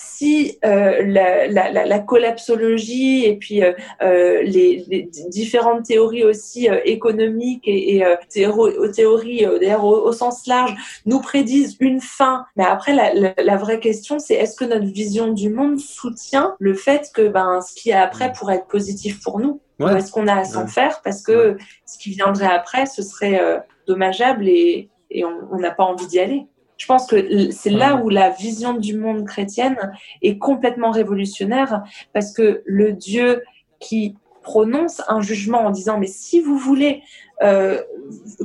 Si 0.00 0.58
euh, 0.64 1.02
la, 1.04 1.48
la, 1.48 1.84
la, 1.84 1.98
collapsologie 1.98 3.24
et 3.24 3.36
puis 3.36 3.64
euh, 3.64 3.72
les, 4.00 4.84
les, 4.88 5.10
différentes 5.28 5.86
théories 5.86 6.22
aussi 6.22 6.70
euh, 6.70 6.78
économiques 6.84 7.66
et, 7.66 7.96
et 7.96 8.04
théories, 8.28 8.92
théories 8.92 9.44
d'ailleurs 9.60 9.84
au, 9.84 9.96
au, 9.96 10.12
sens 10.12 10.46
large 10.46 10.76
nous 11.04 11.20
prédisent 11.20 11.76
une 11.80 12.00
fin, 12.00 12.46
mais 12.56 12.64
après 12.64 12.94
la, 12.94 13.32
la 13.42 13.56
vraie 13.56 13.80
question 13.80 14.20
c'est 14.20 14.34
est-ce 14.34 14.54
que 14.54 14.64
notre 14.64 14.86
vision 14.86 15.32
du 15.32 15.50
monde 15.50 15.80
soutient 15.80 16.54
le 16.60 16.74
fait 16.74 17.10
que 17.12 17.26
ben 17.26 17.60
ce 17.60 17.74
qui 17.74 17.90
est 17.90 17.94
après 17.94 18.32
pourrait 18.32 18.56
être 18.56 18.68
positif 18.68 19.20
pour 19.20 19.40
nous? 19.40 19.60
Ouais. 19.80 19.92
ou 19.92 19.96
est-ce 19.96 20.12
qu'on 20.12 20.26
a 20.28 20.34
à 20.34 20.44
s'en 20.44 20.62
ouais. 20.62 20.68
faire 20.68 21.00
parce 21.02 21.22
que 21.22 21.56
ce 21.86 21.98
qui 21.98 22.10
viendrait 22.10 22.46
après 22.46 22.86
ce 22.86 23.02
serait 23.02 23.40
dommageable 23.86 24.48
et, 24.48 24.90
et 25.10 25.24
on 25.24 25.58
n'a 25.58 25.72
pas 25.72 25.84
envie 25.84 26.06
d'y 26.06 26.20
aller? 26.20 26.46
Je 26.78 26.86
pense 26.86 27.06
que 27.06 27.50
c'est 27.50 27.70
là 27.70 27.96
où 27.96 28.08
la 28.08 28.30
vision 28.30 28.72
du 28.74 28.96
monde 28.96 29.26
chrétienne 29.26 29.76
est 30.22 30.38
complètement 30.38 30.92
révolutionnaire 30.92 31.82
parce 32.14 32.32
que 32.32 32.62
le 32.64 32.92
Dieu 32.92 33.42
qui 33.80 34.16
prononce 34.42 35.02
un 35.08 35.20
jugement 35.20 35.66
en 35.66 35.70
disant 35.70 35.98
mais 35.98 36.06
si 36.06 36.40
vous 36.40 36.56
voulez 36.56 37.02
euh, 37.42 37.82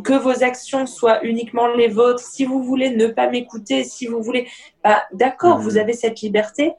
que 0.03 0.13
vos 0.13 0.43
actions 0.43 0.85
soient 0.85 1.23
uniquement 1.23 1.67
les 1.67 1.87
vôtres, 1.87 2.19
si 2.23 2.43
vous 2.43 2.61
voulez 2.61 2.89
ne 2.89 3.07
pas 3.07 3.29
m'écouter, 3.29 3.83
si 3.83 4.07
vous 4.07 4.21
voulez, 4.21 4.47
bah, 4.83 5.03
d'accord, 5.13 5.59
vous 5.59 5.77
avez 5.77 5.93
cette 5.93 6.19
liberté, 6.21 6.73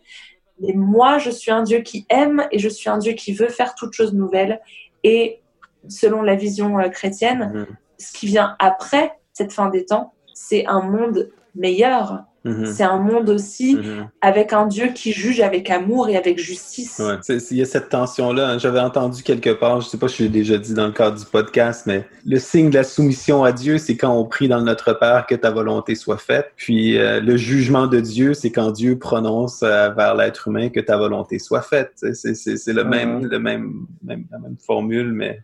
mais 0.60 0.72
moi 0.74 1.18
je 1.18 1.30
suis 1.30 1.50
un 1.50 1.62
Dieu 1.62 1.78
qui 1.78 2.04
aime 2.10 2.46
et 2.50 2.58
je 2.58 2.68
suis 2.68 2.90
un 2.90 2.98
Dieu 2.98 3.12
qui 3.12 3.32
veut 3.32 3.48
faire 3.48 3.74
toutes 3.74 3.94
choses 3.94 4.12
nouvelles. 4.12 4.60
Et 5.04 5.40
selon 5.88 6.20
la 6.20 6.34
vision 6.34 6.78
euh, 6.78 6.88
chrétienne, 6.88 7.66
ce 7.98 8.12
qui 8.12 8.26
vient 8.26 8.56
après 8.58 9.12
cette 9.32 9.52
fin 9.52 9.70
des 9.70 9.86
temps, 9.86 10.12
c'est 10.34 10.66
un 10.66 10.82
monde 10.82 11.30
meilleur. 11.54 12.24
Mhm. 12.46 12.66
C'est 12.66 12.82
un 12.84 12.98
monde 12.98 13.30
aussi 13.30 13.76
Mhm. 13.76 14.10
avec 14.20 14.52
un 14.52 14.66
Dieu 14.66 14.88
qui 14.94 15.12
juge 15.12 15.40
avec 15.40 15.70
amour 15.70 16.10
et 16.10 16.16
avec 16.18 16.38
justice. 16.38 16.98
Ouais, 16.98 17.14
c'est- 17.22 17.38
c'est- 17.40 17.54
il 17.54 17.58
y 17.58 17.62
a 17.62 17.64
cette 17.64 17.88
tension-là. 17.88 18.50
hein. 18.50 18.58
J'avais 18.58 18.80
entendu 18.80 19.22
quelque 19.22 19.48
part, 19.48 19.80
je 19.80 19.88
sais 19.88 19.96
pas 19.96 20.08
si 20.08 20.18
je 20.18 20.22
l'ai 20.24 20.28
déjà 20.28 20.58
dit 20.58 20.74
dans 20.74 20.84
le 20.84 20.92
cadre 20.92 21.18
du 21.18 21.24
podcast, 21.24 21.84
mais 21.86 22.04
le 22.26 22.38
signe 22.38 22.68
de 22.68 22.74
la 22.74 22.84
soumission 22.84 23.44
à 23.44 23.52
Dieu, 23.52 23.78
c'est 23.78 23.96
quand 23.96 24.14
on 24.14 24.26
prie 24.26 24.48
dans 24.48 24.60
Notre 24.60 24.92
Père 24.92 25.24
que 25.26 25.34
ta 25.34 25.50
volonté 25.50 25.94
soit 25.94 26.18
faite. 26.18 26.52
Puis 26.56 26.98
euh, 26.98 27.18
le 27.20 27.38
jugement 27.38 27.86
de 27.86 27.98
Dieu, 28.00 28.34
c'est 28.34 28.50
quand 28.52 28.72
Dieu 28.72 28.98
prononce 28.98 29.62
euh, 29.62 29.88
vers 29.90 30.14
l'être 30.14 30.46
humain 30.48 30.68
que 30.68 30.80
ta 30.80 30.98
volonté 30.98 31.38
soit 31.38 31.62
faite. 31.62 31.92
C'est- 31.94 32.12
C'est 32.12 32.34
c'est- 32.34 32.58
c'est 32.58 32.74
le 32.74 32.84
même, 32.84 33.24
le 33.24 33.38
même, 33.38 33.86
même, 34.02 34.26
la 34.30 34.38
même 34.38 34.56
formule, 34.58 35.12
mais 35.12 35.40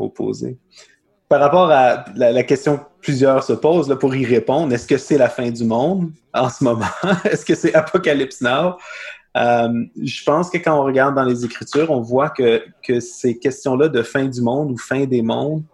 opposée. 0.00 0.58
Par 1.28 1.40
rapport 1.40 1.70
à 1.70 2.04
la, 2.14 2.32
la 2.32 2.42
question 2.42 2.76
que 2.76 2.82
plusieurs 3.00 3.42
se 3.42 3.52
posent 3.54 3.88
là, 3.88 3.96
pour 3.96 4.14
y 4.14 4.24
répondre, 4.24 4.72
est-ce 4.72 4.86
que 4.86 4.98
c'est 4.98 5.18
la 5.18 5.28
fin 5.28 5.50
du 5.50 5.64
monde 5.64 6.10
en 6.32 6.48
ce 6.48 6.62
moment? 6.64 6.84
est-ce 7.24 7.44
que 7.44 7.54
c'est 7.54 7.74
Apocalypse 7.74 8.40
Now? 8.40 8.76
Euh, 9.36 9.68
je 10.00 10.22
pense 10.24 10.48
que 10.50 10.58
quand 10.58 10.78
on 10.78 10.84
regarde 10.84 11.14
dans 11.16 11.24
les 11.24 11.44
Écritures, 11.44 11.90
on 11.90 12.00
voit 12.00 12.30
que, 12.30 12.62
que 12.86 13.00
ces 13.00 13.38
questions-là 13.38 13.88
de 13.88 14.02
fin 14.02 14.26
du 14.26 14.40
monde 14.42 14.70
ou 14.70 14.76
fin 14.78 15.06
des 15.06 15.22
mondes, 15.22 15.64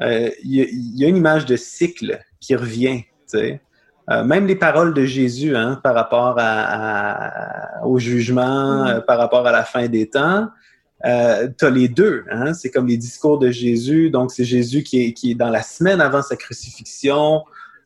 euh, 0.00 0.30
il 0.42 0.54
y, 0.56 0.62
a- 0.62 0.66
il 0.70 0.98
y 0.98 1.04
a 1.04 1.08
une 1.08 1.16
image 1.18 1.44
de 1.46 1.56
cycle 1.56 2.18
qui 2.40 2.54
revient. 2.56 3.02
Euh, 3.34 4.24
même 4.24 4.46
les 4.46 4.56
paroles 4.56 4.94
de 4.94 5.04
Jésus 5.04 5.54
hein, 5.56 5.78
par 5.82 5.94
rapport 5.94 6.36
à, 6.38 7.80
à- 7.80 7.84
au 7.86 7.98
jugement, 7.98 8.84
Mm. 8.84 9.02
par 9.06 9.18
rapport 9.18 9.46
à 9.46 9.52
la 9.52 9.64
fin 9.64 9.86
des 9.88 10.08
temps, 10.08 10.48
euh, 11.04 11.48
tu 11.58 11.64
as 11.64 11.70
les 11.70 11.88
deux. 11.88 12.24
Hein? 12.30 12.54
C'est 12.54 12.70
comme 12.70 12.86
les 12.86 12.96
discours 12.96 13.38
de 13.38 13.50
Jésus. 13.50 14.10
Donc, 14.10 14.30
c'est 14.32 14.44
Jésus 14.44 14.82
qui 14.82 15.04
est, 15.04 15.12
qui 15.12 15.32
est 15.32 15.34
dans 15.34 15.50
la 15.50 15.62
semaine 15.62 16.00
avant 16.00 16.22
sa 16.22 16.36
crucifixion, 16.36 17.42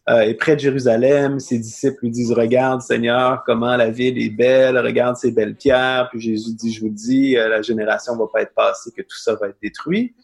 euh, 0.09 0.20
est 0.20 0.35
près 0.35 0.55
de 0.55 0.61
Jérusalem. 0.61 1.40
Ses 1.40 1.59
disciples 1.59 1.98
lui 2.02 2.11
disent 2.11 2.33
Regarde, 2.33 2.83
Seigneur, 2.83 3.42
comment 3.44 3.76
la 3.76 3.90
ville 3.90 4.18
est 4.18 4.31
belle, 4.31 4.79
regarde 4.79 5.16
ces 5.16 5.33
belles 5.33 5.55
pierres. 5.55 6.09
Puis 6.11 6.20
Jésus 6.20 6.55
dit 6.55 6.72
Je 6.72 6.81
vous 6.81 6.90
dis, 6.90 7.37
euh, 7.37 7.48
la 7.48 7.62
génération 7.62 8.14
ne 8.14 8.18
va 8.18 8.26
pas 8.33 8.42
être 8.42 8.55
passée, 8.55 8.90
que 8.96 9.02
tout 9.02 9.18
ça 9.18 9.35
va 9.35 9.48
être 9.48 9.59
détruit. 9.62 10.14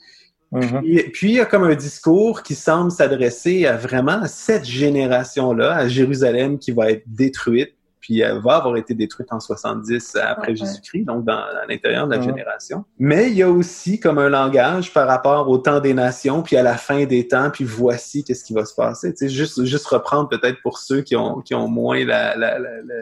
Mhm. 0.52 0.80
Puis, 0.82 1.02
puis 1.14 1.28
il 1.30 1.36
y 1.36 1.40
a 1.40 1.46
comme 1.46 1.64
un 1.64 1.74
discours 1.74 2.42
qui 2.42 2.54
semble 2.54 2.90
s'adresser 2.90 3.64
à 3.64 3.78
vraiment 3.78 4.20
cette 4.26 4.66
génération-là, 4.66 5.74
à 5.74 5.88
Jérusalem 5.88 6.58
qui 6.58 6.72
va 6.72 6.90
être 6.90 7.04
détruite, 7.06 7.72
puis 8.02 8.20
elle 8.20 8.40
va 8.40 8.56
avoir 8.56 8.76
été 8.76 8.92
détruite 8.92 9.28
en 9.32 9.40
70 9.40 10.16
après. 10.22 10.54
Jésus-Christ, 10.54 11.04
donc 11.06 11.24
dans, 11.24 11.38
à 11.38 11.64
l'intérieur 11.66 12.06
de 12.06 12.12
la 12.12 12.18
Mhm. 12.18 12.24
génération. 12.24 12.84
Mais 12.98 13.30
il 13.30 13.36
y 13.38 13.42
a 13.42 13.50
aussi 13.50 13.98
comme 13.98 14.18
un 14.18 14.28
langage 14.28 14.92
par 14.92 15.08
rapport 15.08 15.48
au 15.48 15.56
temps 15.56 15.80
des 15.80 15.94
nations, 15.94 16.42
puis 16.42 16.56
à 16.58 16.62
la 16.62 16.76
fin 16.76 17.04
des 17.06 17.26
temps, 17.28 17.48
puis 17.50 17.64
voici 17.64 18.24
qu'est-ce 18.24 18.44
qui 18.44 18.52
va 18.52 18.66
se 18.66 18.74
passer. 18.74 19.12
Tu 19.14 19.16
sais, 19.16 19.28
juste, 19.30 19.64
juste 19.64 19.86
reprendre 19.86 20.28
peut-être 20.28 20.60
pour 20.62 20.76
ceux 20.78 21.00
qui 21.00 21.16
ont, 21.16 21.40
qui 21.40 21.54
ont 21.54 21.68
moins 21.68 22.04
la, 22.04 22.36
la- 22.36 22.58
la- 22.58 22.68
la- 22.68 22.94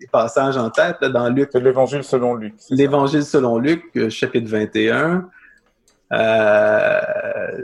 les 0.00 0.06
passages 0.06 0.56
en 0.56 0.70
tête, 0.70 0.96
là, 1.00 1.08
dans 1.08 1.28
Luc 1.28 1.50
l'évangile 1.54 2.04
selon 2.04 2.34
Luc. 2.34 2.54
L'Évangile 2.70 3.24
selon 3.24 3.58
Luc, 3.58 3.82
euh, 3.96 4.08
chapitre 4.10 4.48
21. 4.48 5.28
Euh, 6.12 7.00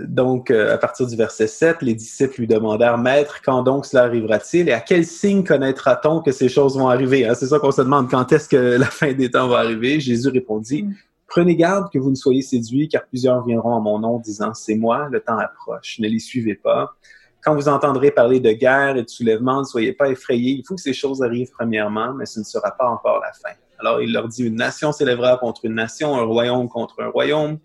donc, 0.01 0.51
euh, 0.51 0.75
à 0.75 0.79
partir 0.79 1.07
du 1.07 1.17
verset 1.17 1.47
7, 1.47 1.83
les 1.83 1.95
disciples 1.95 2.41
lui 2.41 2.47
demandèrent, 2.47 2.99
Maître, 2.99 3.41
quand 3.45 3.63
donc 3.63 3.87
cela 3.87 4.03
arrivera-t-il 4.05 4.69
et 4.69 4.73
à 4.73 4.81
quel 4.81 5.05
signe 5.07 5.45
connaîtra-t-on 5.45 6.21
que 6.21 6.33
ces 6.33 6.49
choses 6.49 6.77
vont 6.77 6.89
arriver? 6.89 7.27
Hein, 7.27 7.35
C'est 7.35 7.47
ça 7.47 7.59
qu'on 7.59 7.71
se 7.71 7.83
demande, 7.83 8.11
quand 8.11 8.33
est-ce 8.33 8.49
que 8.49 8.57
la 8.79 8.87
fin 8.87 9.13
des 9.13 9.31
temps 9.31 9.49
va 9.49 9.59
arriver? 9.59 10.01
Jésus 10.01 10.29
répondit, 10.29 10.83
Mm. 10.83 10.95
Prenez 11.27 11.57
garde 11.57 11.91
que 11.91 11.99
vous 11.99 12.11
ne 12.11 12.15
soyez 12.15 12.43
séduits, 12.43 12.89
car 12.89 13.07
plusieurs 13.07 13.43
viendront 13.45 13.73
en 13.73 13.81
mon 13.81 13.99
nom 13.99 14.19
disant, 14.19 14.53
C'est 14.53 14.75
moi, 14.75 15.09
le 15.11 15.21
temps 15.21 15.39
approche, 15.39 15.99
ne 15.99 16.09
les 16.09 16.19
suivez 16.19 16.55
pas. 16.55 16.95
Quand 17.43 17.55
vous 17.55 17.69
entendrez 17.69 18.11
parler 18.11 18.39
de 18.39 18.53
guerre 18.53 18.97
et 18.97 19.03
de 19.03 19.09
soulèvement, 19.09 19.61
ne 19.61 19.65
soyez 19.65 19.93
pas 19.93 20.11
effrayés. 20.11 20.53
Il 20.53 20.65
faut 20.65 20.77
que 20.77 20.81
ces 20.81 20.93
choses 20.93 21.23
arrivent 21.23 21.51
premièrement, 21.51 22.13
mais 22.13 22.27
ce 22.27 22.39
ne 22.39 22.45
sera 22.45 22.71
pas 22.71 22.87
encore 22.87 23.21
la 23.21 23.33
fin. 23.33 23.57
Alors 23.81 24.01
il 24.01 24.13
leur 24.13 24.29
dit, 24.29 24.45
une 24.45 24.55
nation 24.55 24.93
s'élèvera 24.93 25.39
contre 25.39 25.65
une 25.65 25.75
nation, 25.75 26.15
un 26.15 26.23
royaume 26.23 26.69
contre 26.69 27.01
un 27.01 27.09
royaume. 27.09 27.59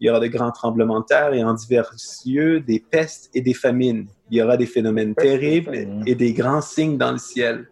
Il 0.00 0.06
y 0.06 0.10
aura 0.10 0.20
de 0.20 0.28
grands 0.28 0.50
tremblements 0.50 1.00
de 1.00 1.04
terre 1.04 1.34
et 1.34 1.44
en 1.44 1.52
divers 1.52 1.90
lieux 2.24 2.60
des 2.60 2.80
pestes 2.80 3.30
et 3.34 3.42
des 3.42 3.54
famines. 3.54 4.06
Il 4.30 4.38
y 4.38 4.42
aura 4.42 4.56
des 4.56 4.66
phénomènes 4.66 5.14
terribles 5.14 5.74
famines. 5.74 6.02
et 6.06 6.14
des 6.14 6.32
grands 6.32 6.62
signes 6.62 6.96
dans 6.96 7.12
le 7.12 7.18
ciel. 7.18 7.68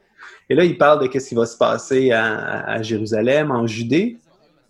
Et 0.50 0.54
là, 0.54 0.64
il 0.64 0.76
parle 0.76 1.02
de 1.02 1.06
qu'est-ce 1.06 1.30
qui 1.30 1.34
va 1.34 1.46
se 1.46 1.56
passer 1.56 2.12
à, 2.12 2.64
à 2.64 2.82
Jérusalem, 2.82 3.50
en 3.50 3.66
Judée. 3.66 4.18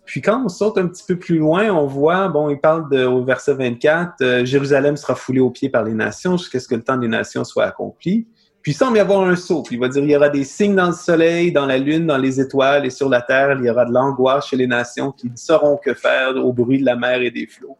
Puis 0.09 0.21
quand 0.21 0.43
on 0.43 0.49
saute 0.49 0.77
un 0.79 0.87
petit 0.87 1.03
peu 1.07 1.19
plus 1.19 1.37
loin, 1.37 1.69
on 1.69 1.85
voit, 1.85 2.29
bon, 2.29 2.49
il 2.49 2.59
parle 2.59 2.89
de, 2.89 3.05
au 3.05 3.23
verset 3.23 3.53
24, 3.53 4.21
euh, 4.21 4.43
Jérusalem 4.43 4.97
sera 4.97 5.13
foulée 5.13 5.39
aux 5.39 5.51
pieds 5.51 5.69
par 5.69 5.83
les 5.83 5.93
nations 5.93 6.35
jusqu'à 6.35 6.59
ce 6.59 6.67
que 6.67 6.73
le 6.73 6.81
temps 6.81 6.97
des 6.97 7.07
nations 7.07 7.43
soit 7.43 7.65
accompli. 7.65 8.25
Puis 8.61 8.73
il 8.73 8.75
semble 8.75 8.97
y 8.97 8.99
avoir 8.99 9.21
un 9.21 9.35
saut. 9.35 9.63
Puis 9.63 9.75
il 9.75 9.79
va 9.79 9.87
dire, 9.87 10.03
il 10.03 10.11
y 10.11 10.15
aura 10.15 10.29
des 10.29 10.43
signes 10.43 10.75
dans 10.75 10.87
le 10.87 10.93
soleil, 10.93 11.51
dans 11.51 11.65
la 11.65 11.77
lune, 11.77 12.07
dans 12.07 12.17
les 12.17 12.41
étoiles 12.41 12.85
et 12.85 12.89
sur 12.89 13.09
la 13.09 13.21
terre. 13.21 13.57
Il 13.59 13.65
y 13.65 13.69
aura 13.69 13.85
de 13.85 13.93
l'angoisse 13.93 14.47
chez 14.47 14.57
les 14.57 14.67
nations 14.67 15.11
qui 15.11 15.29
ne 15.29 15.35
sauront 15.35 15.77
que 15.77 15.93
faire 15.93 16.35
au 16.35 16.51
bruit 16.51 16.79
de 16.79 16.85
la 16.85 16.95
mer 16.95 17.21
et 17.21 17.31
des 17.31 17.47
flots. 17.47 17.77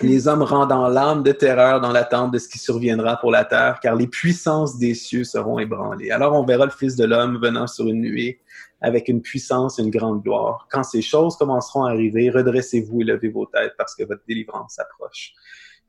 Les 0.00 0.28
hommes 0.28 0.42
rendant 0.42 0.86
l'âme 0.86 1.24
de 1.24 1.32
terreur 1.32 1.80
dans 1.80 1.90
l'attente 1.90 2.30
de 2.30 2.38
ce 2.38 2.48
qui 2.48 2.58
surviendra 2.58 3.16
pour 3.16 3.32
la 3.32 3.44
terre, 3.44 3.80
car 3.82 3.96
les 3.96 4.06
puissances 4.06 4.78
des 4.78 4.94
cieux 4.94 5.24
seront 5.24 5.58
ébranlées. 5.58 6.12
Alors 6.12 6.34
on 6.34 6.44
verra 6.44 6.66
le 6.66 6.70
Fils 6.70 6.94
de 6.94 7.04
l'homme 7.04 7.40
venant 7.42 7.66
sur 7.66 7.88
une 7.88 8.02
nuée 8.02 8.40
avec 8.80 9.08
une 9.08 9.22
puissance 9.22 9.80
et 9.80 9.82
une 9.82 9.90
grande 9.90 10.22
gloire. 10.22 10.68
Quand 10.70 10.84
ces 10.84 11.02
choses 11.02 11.36
commenceront 11.36 11.84
à 11.84 11.90
arriver, 11.90 12.30
redressez-vous 12.30 13.00
et 13.00 13.04
levez 13.04 13.28
vos 13.28 13.46
têtes 13.46 13.74
parce 13.76 13.96
que 13.96 14.04
votre 14.04 14.22
délivrance 14.28 14.78
approche. 14.78 15.32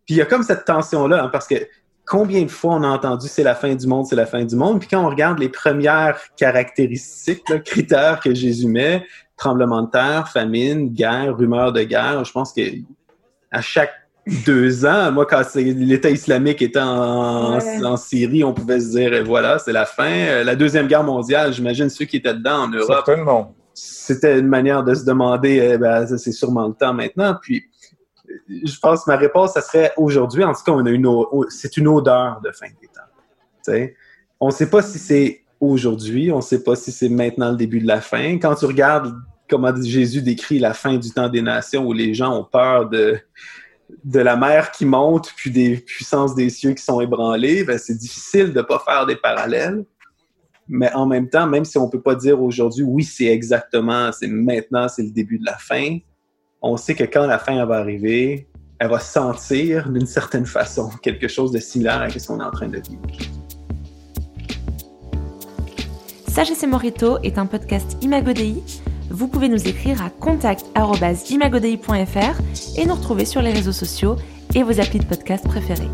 Puis 0.08 0.16
il 0.16 0.18
y 0.18 0.22
a 0.22 0.26
comme 0.26 0.42
cette 0.42 0.66
tension-là, 0.66 1.26
hein, 1.26 1.30
parce 1.32 1.48
que 1.48 1.56
combien 2.10 2.42
de 2.42 2.50
fois 2.50 2.74
on 2.76 2.84
a 2.84 2.88
entendu 2.88 3.28
c'est 3.30 3.44
la 3.44 3.56
fin 3.56 3.76
du 3.76 3.86
monde, 3.88 4.06
c'est 4.08 4.16
la 4.16 4.26
fin 4.26 4.44
du 4.44 4.56
monde, 4.56 4.80
puis 4.80 4.90
quand 4.90 5.06
on 5.06 5.10
regarde 5.10 5.38
les 5.40 5.50
premières 5.50 6.20
caractéristiques, 6.36 7.48
là, 7.50 7.60
critères 7.60 8.20
que 8.20 8.34
Jésus 8.34 8.68
met, 8.68 9.06
tremblement 9.38 9.84
de 9.84 9.92
terre, 9.92 10.28
famine, 10.28 10.90
guerre, 10.90 11.38
rumeur 11.38 11.72
de 11.72 11.84
guerre, 11.84 12.26
je 12.26 12.32
pense 12.32 12.52
que 12.52 12.62
à 13.52 13.62
chaque 13.62 13.92
deux 14.46 14.86
ans, 14.86 15.12
moi, 15.12 15.26
quand 15.26 15.42
l'État 15.56 16.10
islamique 16.10 16.62
était 16.62 16.80
en, 16.80 17.58
Ouais. 17.58 17.86
en 17.86 17.98
Syrie, 17.98 18.44
on 18.44 18.54
pouvait 18.54 18.80
se 18.80 18.90
dire, 18.92 19.24
voilà, 19.26 19.58
c'est 19.58 19.72
la 19.72 19.86
fin. 19.86 20.12
Euh, 20.12 20.44
La 20.44 20.56
Deuxième 20.56 20.88
Guerre 20.88 21.04
mondiale, 21.04 21.52
j'imagine 21.54 21.90
ceux 21.90 22.06
qui 22.06 22.18
étaient 22.18 22.34
dedans 22.36 22.64
en 22.64 22.68
Europe, 22.70 22.88
Certainement. 23.06 23.56
c'était 23.74 24.38
une 24.38 24.48
manière 24.48 24.84
de 24.84 24.94
se 24.94 25.04
demander, 25.06 25.72
eh 25.74 25.78
ben, 25.80 26.06
ça, 26.06 26.18
c'est 26.18 26.32
sûrement 26.32 26.68
le 26.68 26.74
temps 26.76 26.94
maintenant. 26.94 27.36
Puis, 27.42 27.64
je 28.48 28.80
pense 28.80 29.04
que 29.04 29.10
ma 29.10 29.18
réponse, 29.18 29.54
ça 29.54 29.62
serait 29.62 29.92
aujourd'hui, 29.98 30.44
en 30.44 30.54
tout 30.54 30.64
cas, 30.66 30.72
on 30.72 30.86
a 30.86 30.90
une, 30.90 31.08
c'est 31.50 31.78
une 31.78 31.88
odeur 31.88 32.42
de 32.42 32.52
fin 32.52 32.68
des 32.82 32.88
temps. 32.88 33.82
On 34.40 34.48
ne 34.48 34.52
sait 34.52 34.70
pas 34.70 34.82
si 34.82 35.00
c'est 35.00 35.44
aujourd'hui, 35.60 36.32
on 36.32 36.38
ne 36.38 36.42
sait 36.42 36.64
pas 36.64 36.76
si 36.76 36.92
c'est 36.92 37.10
maintenant 37.10 37.52
le 37.52 37.58
début 37.58 37.80
de 37.80 37.88
la 37.88 38.02
fin. 38.02 38.38
Quand 38.38 38.56
tu 38.56 38.66
regardes 38.66 39.14
comment 39.50 39.76
Jésus 39.82 40.22
décrit 40.22 40.60
la 40.60 40.74
fin 40.74 40.98
du 40.98 41.12
temps 41.12 41.30
des 41.30 41.42
nations 41.42 41.86
où 41.86 41.94
les 41.94 42.14
gens 42.14 42.40
ont 42.40 42.44
peur 42.44 42.90
de, 42.90 43.20
de 44.04 44.20
la 44.20 44.36
mer 44.36 44.72
qui 44.72 44.86
monte 44.86 45.34
puis 45.36 45.52
des 45.52 45.78
puissances 45.78 46.36
des 46.36 46.50
cieux 46.50 46.74
qui 46.74 46.84
sont 46.84 47.02
ébranlées, 47.02 47.64
ben, 47.64 47.78
c'est 47.78 47.98
difficile 47.98 48.54
de 48.54 48.60
ne 48.60 48.62
pas 48.62 48.80
faire 48.80 49.06
des 49.06 49.16
parallèles. 49.16 49.84
Mais 50.68 50.94
en 50.94 51.08
même 51.08 51.28
temps, 51.30 51.48
même 51.48 51.66
si 51.66 51.80
on 51.80 51.88
ne 51.88 51.92
peut 51.92 52.02
pas 52.02 52.16
dire 52.16 52.42
aujourd'hui, 52.42 52.84
oui, 52.84 53.04
c'est 53.04 53.26
exactement, 53.26 54.12
c'est 54.12 54.28
maintenant, 54.28 54.88
c'est 54.88 55.02
le 55.02 55.10
début 55.10 55.40
de 55.40 55.46
la 55.46 55.58
fin, 55.58 55.98
on 56.62 56.78
sait 56.78 56.96
que 56.96 57.04
quand 57.04 57.26
la 57.26 57.40
fin 57.40 57.66
va 57.66 57.78
arriver, 57.78 58.48
elle 58.80 58.90
va 58.90 59.00
sentir 59.00 59.90
d'une 59.90 60.06
certaine 60.06 60.46
façon 60.46 60.90
quelque 61.02 61.28
chose 61.28 61.52
de 61.52 61.60
similaire 61.60 62.02
à 62.02 62.10
ce 62.10 62.26
qu'on 62.26 62.40
est 62.40 62.44
en 62.44 62.52
train 62.52 62.68
de 62.68 62.78
vivre. 62.78 63.02
Sagesse 66.28 66.64
et 66.64 66.68
Morito 66.68 67.18
est 67.24 67.38
un 67.38 67.46
podcast 67.46 67.98
Imagodei. 68.02 68.64
Vous 69.10 69.28
pouvez 69.28 69.50
nous 69.50 69.68
écrire 69.68 70.02
à 70.04 70.10
contact.imagodei.fr 70.10 72.78
et 72.78 72.86
nous 72.86 72.96
retrouver 72.96 73.26
sur 73.26 73.42
les 73.42 73.52
réseaux 73.52 73.74
sociaux 73.74 74.16
et 74.56 74.64
vos 74.64 74.80
applis 74.80 75.00
de 75.00 75.06
podcast 75.06 75.46
préférés. 75.46 75.90